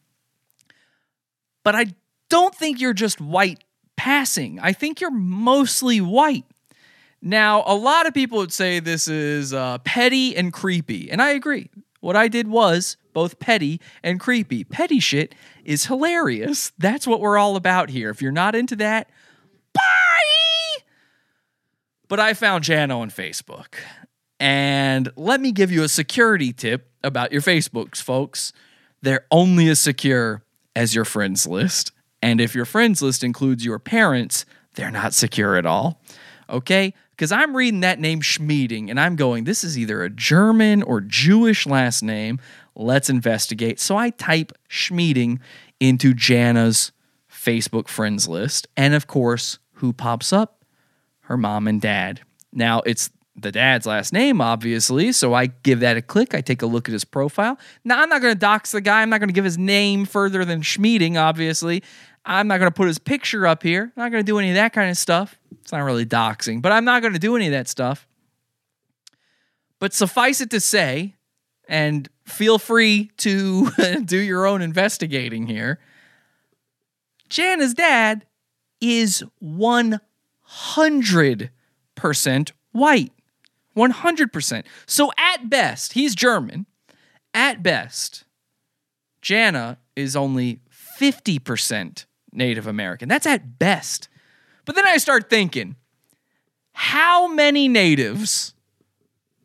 [1.64, 1.96] But I
[2.30, 3.64] don't think you're just white
[3.96, 4.60] passing.
[4.60, 6.46] I think you're mostly white.
[7.22, 11.32] Now, a lot of people would say this is uh, petty and creepy, and I
[11.32, 11.70] agree.
[12.02, 14.64] What I did was both petty and creepy.
[14.64, 16.72] Petty shit is hilarious.
[16.78, 18.12] That's what we're all about here.
[18.12, 19.10] If you're not into that,
[19.74, 19.82] bye!
[22.08, 23.76] But I found Jano on Facebook.
[24.40, 28.54] And let me give you a security tip about your Facebooks, folks.
[29.02, 30.44] They're only as secure
[30.76, 31.92] as your friends list.
[32.22, 34.46] And if your friends list includes your parents,
[34.76, 36.02] they're not secure at all.
[36.50, 36.94] Okay?
[37.16, 41.00] Because I'm reading that name Schmieding and I'm going, this is either a German or
[41.00, 42.40] Jewish last name.
[42.76, 43.80] Let's investigate.
[43.80, 45.40] So I type Schmieding
[45.80, 46.92] into Jana's
[47.32, 48.68] Facebook friends list.
[48.76, 50.66] And of course, who pops up?
[51.22, 52.22] Her mom and dad.
[52.52, 55.12] Now, it's the dad's last name, obviously.
[55.12, 56.34] So I give that a click.
[56.34, 57.58] I take a look at his profile.
[57.84, 59.02] Now, I'm not going to dox the guy.
[59.02, 61.82] I'm not going to give his name further than Schmieding, obviously.
[62.26, 63.94] I'm not going to put his picture up here.
[63.96, 65.38] I'm not going to do any of that kind of stuff.
[65.62, 68.08] It's not really doxing, but I'm not going to do any of that stuff.
[69.80, 71.16] But suffice it to say,
[71.68, 73.70] and feel free to
[74.06, 75.80] do your own investigating here.
[77.30, 78.26] Jana's dad
[78.82, 80.00] is 100%
[82.72, 83.12] white.
[83.76, 84.64] 100%.
[84.86, 86.66] So at best, he's German.
[87.34, 88.24] At best,
[89.22, 90.62] Jana is only
[91.00, 92.06] 50%
[92.36, 93.10] Native American.
[93.10, 94.10] That's at best.
[94.66, 95.76] But then I start thinking,
[96.74, 98.54] how many natives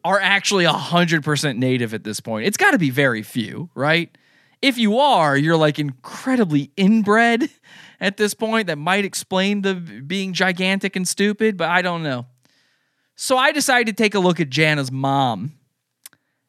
[0.04, 2.46] are actually 100% native at this point?
[2.46, 4.16] It's got to be very few, right?
[4.62, 7.48] If you are, you're like incredibly inbred
[8.00, 8.66] at this point.
[8.66, 12.26] That might explain the being gigantic and stupid, but I don't know.
[13.14, 15.52] So I decided to take a look at Jana's mom.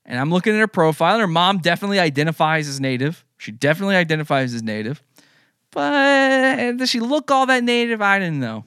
[0.05, 1.19] And I'm looking at her profile.
[1.19, 3.25] Her mom definitely identifies as native.
[3.37, 5.01] She definitely identifies as native.
[5.71, 8.01] But does she look all that native?
[8.01, 8.65] I didn't know.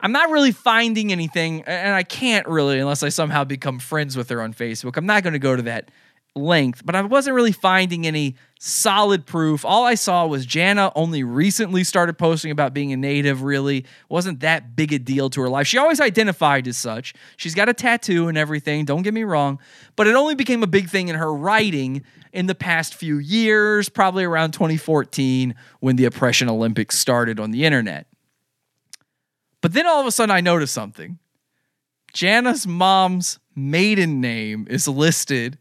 [0.00, 4.28] I'm not really finding anything, and I can't really unless I somehow become friends with
[4.28, 4.96] her on Facebook.
[4.96, 5.90] I'm not going to go to that
[6.36, 9.64] length, but I wasn't really finding any solid proof.
[9.64, 13.84] All I saw was Jana only recently started posting about being a native, really.
[14.08, 15.66] Wasn't that big a deal to her life.
[15.66, 17.14] She always identified as such.
[17.36, 19.60] She's got a tattoo and everything, don't get me wrong,
[19.96, 23.88] but it only became a big thing in her writing in the past few years,
[23.88, 28.06] probably around 2014 when the Oppression Olympics started on the internet.
[29.60, 31.18] But then all of a sudden I noticed something.
[32.12, 35.58] Jana's mom's maiden name is listed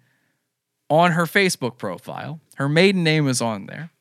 [0.90, 2.40] on her Facebook profile.
[2.56, 3.92] Her maiden name is on there.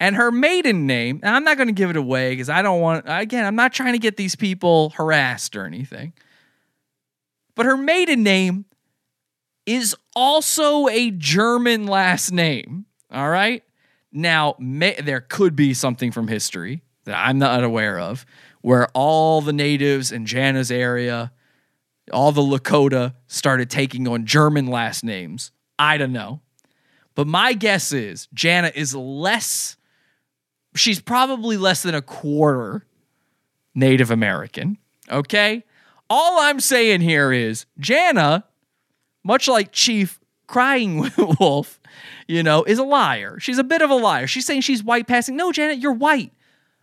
[0.00, 3.04] And her maiden name, I'm not going to give it away because I don't want,
[3.08, 6.12] again, I'm not trying to get these people harassed or anything.
[7.56, 8.66] But her maiden name
[9.66, 12.86] is also a German last name.
[13.10, 13.64] All right.
[14.12, 18.24] Now, may, there could be something from history that I'm not aware of
[18.60, 21.32] where all the natives in Jana's area,
[22.12, 25.52] all the Lakota started taking on German last names.
[25.78, 26.40] I don't know.
[27.14, 29.76] But my guess is Jana is less,
[30.74, 32.86] she's probably less than a quarter
[33.74, 34.78] Native American.
[35.10, 35.64] Okay?
[36.10, 38.44] All I'm saying here is Jana,
[39.24, 41.10] much like Chief Crying
[41.40, 41.80] Wolf,
[42.26, 43.38] you know, is a liar.
[43.38, 44.26] She's a bit of a liar.
[44.26, 45.36] She's saying she's white passing.
[45.36, 46.32] No, Janet, you're white.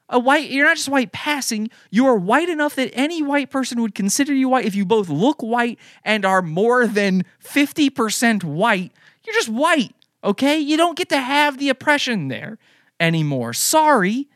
[0.08, 3.82] A white, you're not just white passing, you are white enough that any white person
[3.82, 8.92] would consider you white if you both look white and are more than 50% white.
[9.26, 10.60] You're just white, okay?
[10.60, 12.60] You don't get to have the oppression there
[13.00, 13.54] anymore.
[13.54, 14.30] Sorry,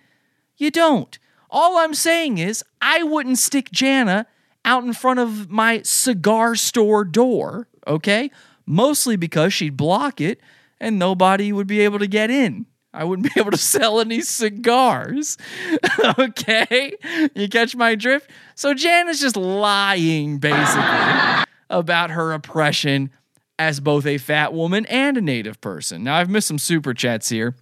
[0.57, 1.17] you don't.
[1.51, 4.25] All I'm saying is, I wouldn't stick Jana
[4.65, 8.31] out in front of my cigar store door, okay?
[8.65, 10.39] Mostly because she'd block it
[10.79, 12.65] and nobody would be able to get in.
[12.93, 15.37] I wouldn't be able to sell any cigars.
[16.19, 16.93] okay?
[17.35, 18.29] You catch my drift?
[18.55, 23.11] So Jan is just lying, basically, about her oppression
[23.57, 26.03] as both a fat woman and a native person.
[26.03, 27.55] Now, I've missed some super chats here.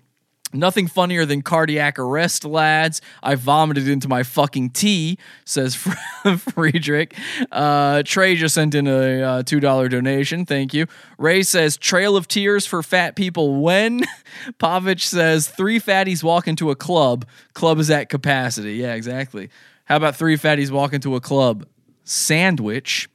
[0.54, 3.02] Nothing funnier than cardiac arrest, lads.
[3.22, 5.76] I vomited into my fucking tea, says
[6.38, 7.16] Friedrich.
[7.52, 10.46] Uh, Trey just sent in a uh, $2 donation.
[10.46, 10.88] Thank you.
[11.18, 14.04] Ray says, Trail of Tears for fat people when?
[14.60, 17.26] Pavich says, Three fatties walk into a club.
[17.54, 18.76] Club is at capacity.
[18.76, 19.50] Yeah, exactly.
[19.84, 21.66] How about three fatties walk into a club?
[22.06, 23.10] Sandwich.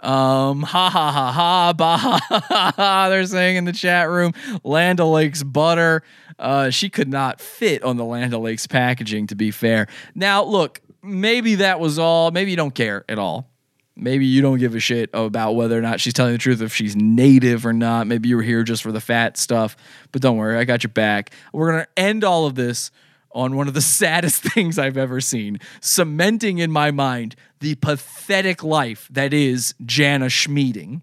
[0.00, 3.08] Um, ha ha ha ha, bah ha ha ha.
[3.08, 4.32] They're saying in the chat room,
[4.62, 6.02] Land O'Lakes butter.
[6.38, 9.88] Uh, she could not fit on the Land O'Lakes packaging, to be fair.
[10.14, 12.30] Now, look, maybe that was all.
[12.30, 13.48] Maybe you don't care at all.
[13.96, 16.72] Maybe you don't give a shit about whether or not she's telling the truth, if
[16.72, 18.06] she's native or not.
[18.06, 19.76] Maybe you were here just for the fat stuff.
[20.12, 21.32] But don't worry, I got your back.
[21.52, 22.92] We're going to end all of this
[23.32, 28.62] on one of the saddest things I've ever seen, cementing in my mind the pathetic
[28.62, 31.02] life that is Jana Schmieding.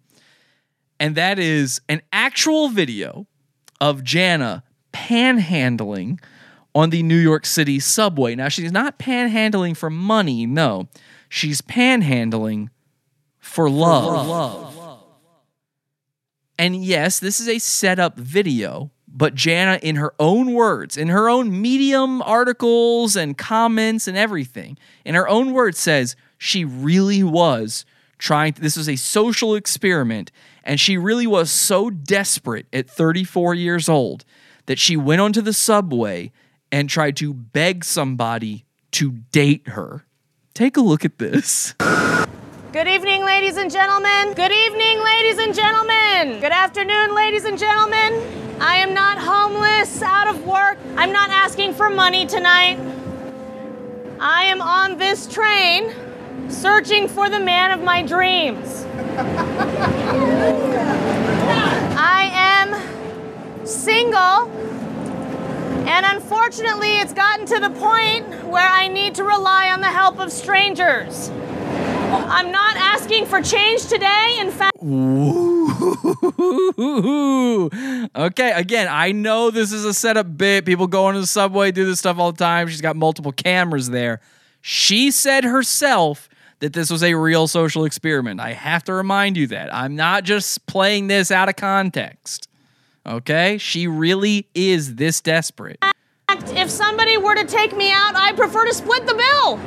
[1.00, 3.28] And that is an actual video
[3.82, 6.20] of Jana panhandling
[6.74, 8.36] on the New York City subway.
[8.36, 10.88] Now, she's not panhandling for money, no.
[11.30, 12.70] She's panhandling
[13.40, 14.28] for love.
[14.28, 14.72] Love.
[16.58, 21.30] And yes, this is a setup video, but Jana, in her own words, in her
[21.30, 27.86] own medium articles and comments and everything, in her own words, says she really was
[28.18, 30.32] trying to, this was a social experiment,
[30.64, 34.26] and she really was so desperate at 34 years old
[34.66, 36.32] that she went onto the subway
[36.72, 40.06] and tried to beg somebody to date her.
[40.54, 41.74] Take a look at this.
[42.72, 44.34] Good evening, ladies and gentlemen.
[44.34, 46.40] Good evening, ladies and gentlemen.
[46.42, 48.22] Good afternoon, ladies and gentlemen.
[48.60, 50.78] I am not homeless, out of work.
[50.98, 52.80] I'm not asking for money tonight.
[54.20, 55.94] I am on this train
[56.50, 58.86] searching for the man of my dreams.
[61.98, 64.50] I am single,
[65.88, 70.20] and unfortunately, it's gotten to the point where I need to rely on the help
[70.20, 71.30] of strangers.
[72.08, 74.38] I'm not asking for change today.
[74.40, 74.78] In fact,
[78.16, 80.66] Okay, again, I know this is a setup bit.
[80.66, 82.68] People go into the subway, do this stuff all the time.
[82.68, 84.22] She's got multiple cameras there.
[84.62, 86.30] She said herself
[86.60, 88.40] that this was a real social experiment.
[88.40, 89.74] I have to remind you that.
[89.74, 92.48] I'm not just playing this out of context.
[93.06, 93.58] Okay?
[93.58, 95.80] She really is this desperate.
[96.30, 99.60] if somebody were to take me out, I prefer to split the bill.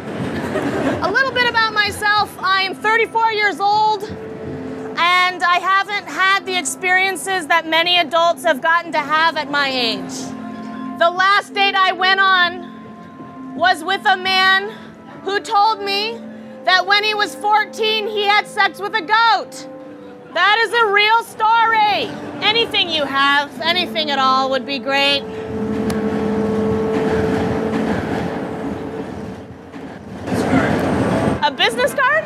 [1.04, 6.58] A little bit about myself I am 34 years old, and I haven't had the
[6.58, 10.18] experiences that many adults have gotten to have at my age.
[10.98, 14.70] The last date I went on was with a man
[15.22, 16.20] who told me
[16.68, 19.68] that when he was 14, he had sex with a goat.
[20.34, 22.44] That is a real story.
[22.46, 25.22] Anything you have, anything at all, would be great.
[31.42, 32.24] A business card?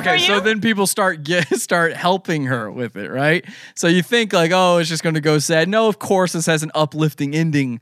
[0.00, 3.42] Okay, so then people start get start helping her with it, right?
[3.74, 5.66] So you think like, oh, it's just going to go sad.
[5.66, 7.80] No, of course this has an uplifting ending.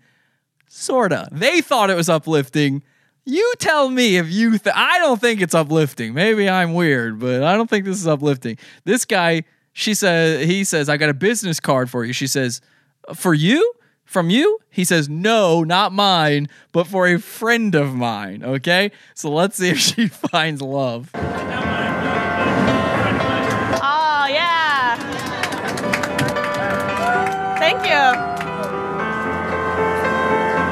[0.69, 1.29] Sorta.
[1.33, 2.85] They thought it was uplifting.
[3.29, 4.57] You tell me if you.
[4.57, 6.15] Th- I don't think it's uplifting.
[6.15, 8.57] Maybe I'm weird, but I don't think this is uplifting.
[8.85, 9.43] This guy,
[9.73, 12.13] she says, he says, I got a business card for you.
[12.13, 12.61] She says,
[13.15, 13.73] for you?
[14.05, 14.61] From you?
[14.71, 18.45] He says, no, not mine, but for a friend of mine.
[18.45, 21.11] Okay, so let's see if she finds love.
[21.15, 21.19] Oh,
[24.31, 24.95] yeah.
[27.59, 27.97] Thank you.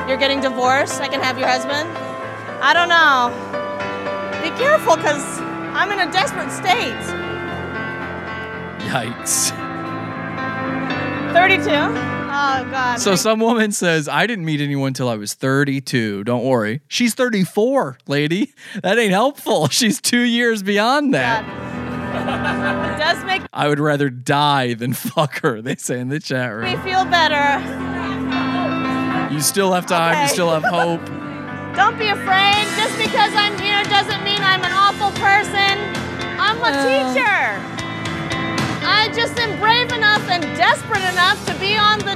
[0.09, 1.01] You're getting divorced?
[1.01, 1.89] I can have your husband?
[2.60, 3.31] I don't know.
[4.43, 6.94] Be careful, because I'm in a desperate state.
[8.89, 9.51] Yikes.
[11.32, 11.70] 32?
[12.36, 13.01] Oh, God.
[13.01, 16.24] So some woman says, I didn't meet anyone till I was 32.
[16.24, 16.81] Don't worry.
[16.89, 18.52] She's 34, lady.
[18.82, 19.68] That ain't helpful.
[19.70, 21.44] She's two years beyond that.
[22.14, 26.51] It does make I would rather die than fuck her, they say in the chat
[26.51, 26.82] me room.
[26.82, 27.60] feel better.
[29.35, 30.22] You still have time.
[30.22, 31.01] You still have hope.
[31.76, 32.64] Don't be afraid.
[32.78, 35.74] Just because I'm here doesn't mean I'm an awful person.
[36.38, 37.60] I'm a teacher.
[38.86, 42.14] I just am brave enough and desperate enough to be on the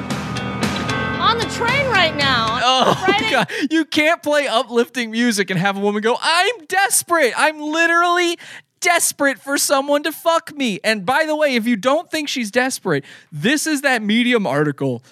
[1.19, 2.61] on the train right now.
[2.63, 3.51] Oh, Friday- God.
[3.71, 7.35] You can't play uplifting music and have a woman go, I'm desperate.
[7.37, 8.39] I'm literally
[8.81, 10.79] desperate for someone to fuck me.
[10.85, 15.03] And by the way, if you don't think she's desperate, this is that Medium article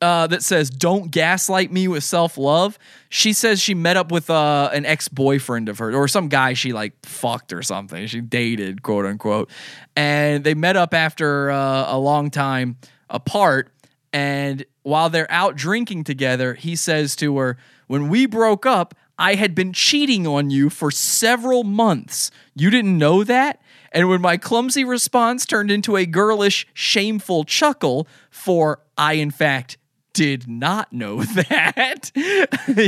[0.00, 2.78] uh, that says, Don't gaslight me with self love.
[3.08, 6.54] She says she met up with uh, an ex boyfriend of hers or some guy
[6.54, 8.06] she like fucked or something.
[8.06, 9.50] She dated, quote unquote.
[9.96, 12.76] And they met up after uh, a long time
[13.08, 13.70] apart.
[14.12, 17.56] And while they're out drinking together, he says to her,
[17.86, 22.30] When we broke up, I had been cheating on you for several months.
[22.54, 23.60] You didn't know that?
[23.92, 29.78] And when my clumsy response turned into a girlish, shameful chuckle for, I in fact
[30.14, 32.10] did not know that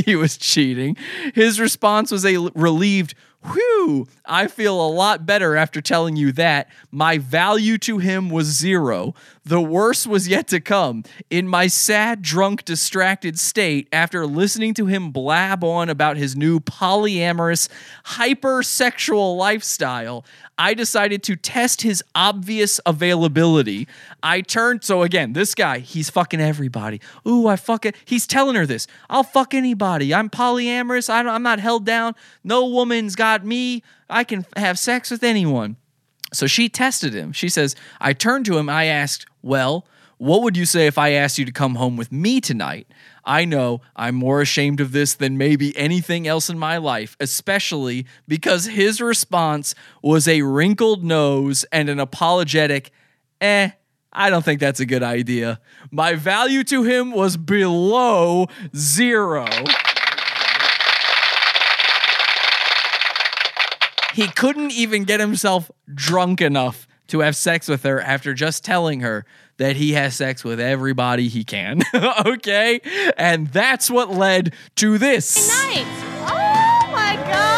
[0.04, 0.96] he was cheating,
[1.34, 3.14] his response was a relieved,
[3.52, 6.68] Whew, I feel a lot better after telling you that.
[6.90, 9.14] My value to him was zero.
[9.44, 11.04] The worst was yet to come.
[11.30, 16.58] In my sad, drunk, distracted state, after listening to him blab on about his new
[16.58, 17.68] polyamorous,
[18.06, 20.24] hypersexual lifestyle,
[20.58, 23.86] I decided to test his obvious availability.
[24.22, 27.00] I turned, so again, this guy, he's fucking everybody.
[27.26, 27.94] Ooh, I fuck it.
[28.04, 28.86] He's telling her this.
[29.10, 30.14] I'll fuck anybody.
[30.14, 31.10] I'm polyamorous.
[31.10, 32.14] I I'm not held down.
[32.42, 33.82] No woman's got me.
[34.08, 35.76] I can have sex with anyone.
[36.32, 37.32] So she tested him.
[37.32, 38.68] She says, I turned to him.
[38.68, 39.86] I asked, Well,
[40.18, 42.86] what would you say if I asked you to come home with me tonight?
[43.26, 48.06] I know I'm more ashamed of this than maybe anything else in my life, especially
[48.28, 52.92] because his response was a wrinkled nose and an apologetic,
[53.40, 53.70] eh,
[54.12, 55.60] I don't think that's a good idea.
[55.90, 59.46] My value to him was below zero.
[64.14, 69.00] He couldn't even get himself drunk enough to have sex with her after just telling
[69.00, 69.24] her
[69.58, 71.82] that he has sex with everybody he can.
[72.26, 72.80] okay?
[73.16, 75.48] And that's what led to this.
[75.48, 75.86] Night.
[76.28, 77.56] Oh my god.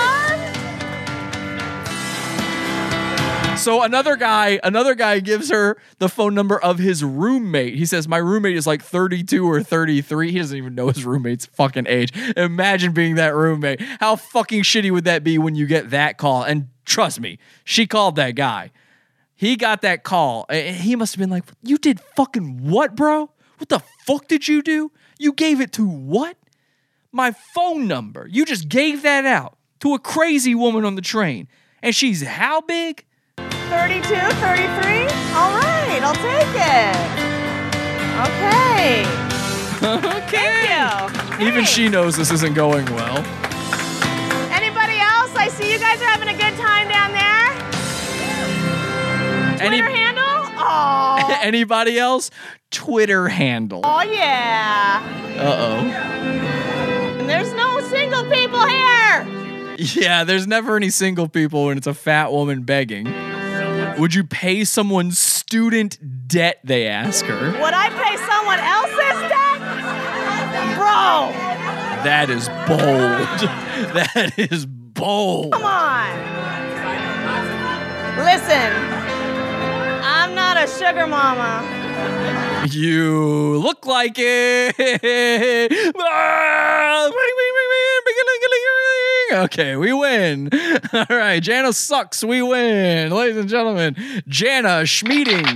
[3.58, 7.74] So another guy, another guy gives her the phone number of his roommate.
[7.74, 10.30] He says, "My roommate is like 32 or 33.
[10.30, 12.12] He doesn't even know his roommate's fucking age.
[12.36, 13.80] Imagine being that roommate.
[13.98, 16.44] How fucking shitty would that be when you get that call?
[16.44, 18.70] And trust me, she called that guy.
[19.38, 20.46] He got that call.
[20.48, 23.30] and He must have been like, "You did fucking what, bro?
[23.58, 24.90] What the fuck did you do?
[25.16, 26.36] You gave it to what?
[27.12, 28.26] My phone number.
[28.28, 31.46] You just gave that out to a crazy woman on the train.
[31.82, 33.04] And she's how big?
[33.36, 34.16] 32, 33?
[35.38, 37.28] All right, I'll take it.
[38.26, 39.06] Okay.
[39.86, 40.34] okay.
[40.34, 41.46] Thank you.
[41.46, 43.18] Even she knows this isn't going well.
[44.50, 45.30] Anybody else?
[45.36, 47.17] I see you guys are having a good time down there.
[49.60, 50.24] Any, Twitter handle?
[50.60, 51.38] Oh.
[51.42, 52.30] anybody else?
[52.72, 53.80] Twitter handle.
[53.84, 55.00] Oh yeah.
[55.38, 55.76] Uh oh.
[57.20, 59.26] And there's no single people here.
[59.78, 63.04] Yeah, there's never any single people when it's a fat woman begging.
[63.98, 65.98] Would you pay someone's student
[66.28, 66.58] debt?
[66.64, 67.52] They ask her.
[67.52, 69.58] Would I pay someone else's debt?
[70.76, 71.32] Bro,
[72.04, 73.48] That is bold.
[73.94, 75.52] That is bold.
[75.52, 76.18] come on.
[78.18, 78.72] Listen,
[80.02, 81.64] I'm not a sugar mama.
[82.70, 84.74] You look like it.
[85.98, 87.08] Ah,
[89.44, 90.48] Okay, we win.
[90.92, 92.24] All right, Jana sucks.
[92.24, 93.10] We win.
[93.12, 93.94] Ladies and gentlemen,
[94.26, 95.46] Jana Schmieding,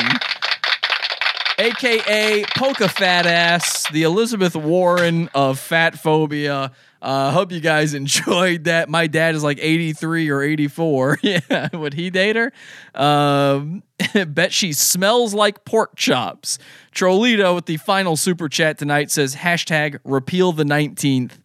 [1.58, 6.72] aka Polka Fat Ass, the Elizabeth Warren of fat phobia.
[7.02, 8.88] Uh, hope you guys enjoyed that.
[8.88, 11.18] My dad is like 83 or 84.
[11.22, 12.52] Yeah, would he date her?
[12.94, 13.82] Um,
[14.28, 16.58] bet she smells like pork chops.
[16.94, 21.38] Trollita with the final super chat tonight says hashtag repeal the 19th.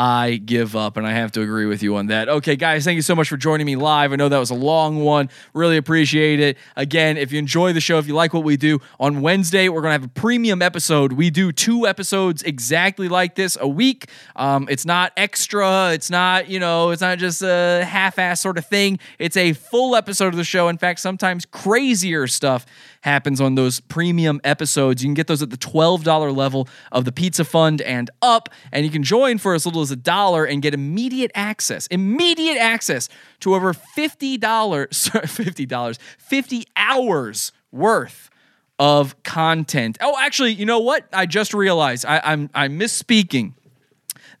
[0.00, 2.26] I give up, and I have to agree with you on that.
[2.26, 4.14] Okay, guys, thank you so much for joining me live.
[4.14, 5.28] I know that was a long one.
[5.52, 6.56] Really appreciate it.
[6.74, 9.82] Again, if you enjoy the show, if you like what we do, on Wednesday, we're
[9.82, 11.12] going to have a premium episode.
[11.12, 14.08] We do two episodes exactly like this a week.
[14.36, 18.56] Um, it's not extra, it's not, you know, it's not just a half ass sort
[18.56, 18.98] of thing.
[19.18, 20.68] It's a full episode of the show.
[20.68, 22.64] In fact, sometimes crazier stuff
[23.02, 25.02] happens on those premium episodes.
[25.02, 28.84] You can get those at the $12 level of the Pizza Fund and up, and
[28.84, 33.08] you can join for as little as a dollar and get immediate access, immediate access
[33.40, 38.30] to over $50, $50, 50 hours worth
[38.78, 39.98] of content.
[40.00, 41.04] Oh, actually, you know what?
[41.12, 43.52] I just realized I, I'm I'm misspeaking.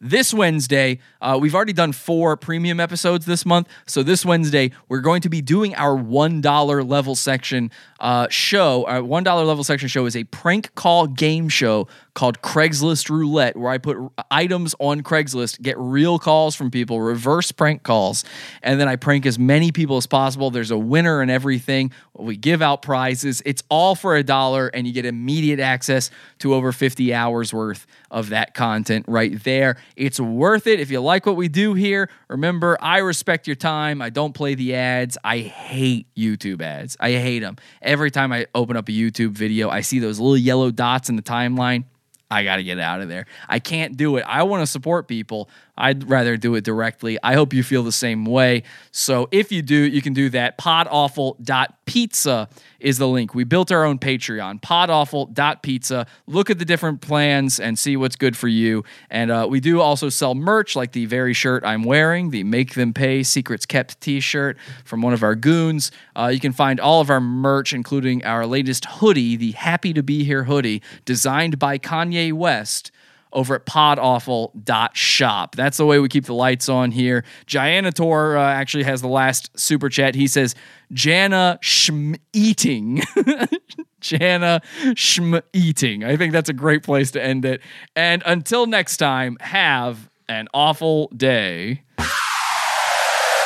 [0.00, 3.68] This Wednesday, uh, we've already done four premium episodes this month.
[3.86, 7.70] So this Wednesday, we're going to be doing our $1 level section
[8.00, 8.84] uh, show.
[8.86, 13.70] Our $1 level section show is a prank call game show called Craigslist Roulette, where
[13.70, 13.96] I put
[14.30, 18.24] items on Craigslist, get real calls from people, reverse prank calls,
[18.62, 20.50] and then I prank as many people as possible.
[20.50, 21.92] There's a winner and everything.
[22.14, 23.42] We give out prizes.
[23.46, 26.10] It's all for a dollar, and you get immediate access
[26.40, 29.76] to over 50 hours worth of that content right there.
[29.96, 32.08] It's worth it if you like what we do here.
[32.28, 34.00] Remember, I respect your time.
[34.00, 35.18] I don't play the ads.
[35.24, 36.96] I hate YouTube ads.
[37.00, 37.56] I hate them.
[37.82, 41.16] Every time I open up a YouTube video, I see those little yellow dots in
[41.16, 41.82] the timeline.
[42.30, 43.26] I got to get out of there.
[43.48, 44.24] I can't do it.
[44.24, 45.50] I want to support people.
[45.80, 47.18] I'd rather do it directly.
[47.22, 48.62] I hope you feel the same way.
[48.92, 50.58] So if you do, you can do that.
[50.58, 52.48] Podawful.pizza
[52.78, 53.34] is the link.
[53.34, 56.06] We built our own Patreon, podawful.pizza.
[56.26, 58.84] Look at the different plans and see what's good for you.
[59.10, 62.74] And uh, we do also sell merch like the very shirt I'm wearing, the Make
[62.74, 65.90] Them Pay Secrets Kept t shirt from one of our goons.
[66.14, 70.02] Uh, you can find all of our merch, including our latest hoodie, the Happy to
[70.02, 72.90] Be Here hoodie, designed by Kanye West
[73.32, 75.56] over at podawful.shop.
[75.56, 77.24] That's the way we keep the lights on here.
[77.46, 80.14] Gianator uh, actually has the last super chat.
[80.14, 80.54] He says,
[80.92, 83.02] Jana Schm eating.
[84.00, 84.62] Jana
[84.94, 86.04] Schm eating.
[86.04, 87.60] I think that's a great place to end it.
[87.94, 91.82] And until next time, have an awful day.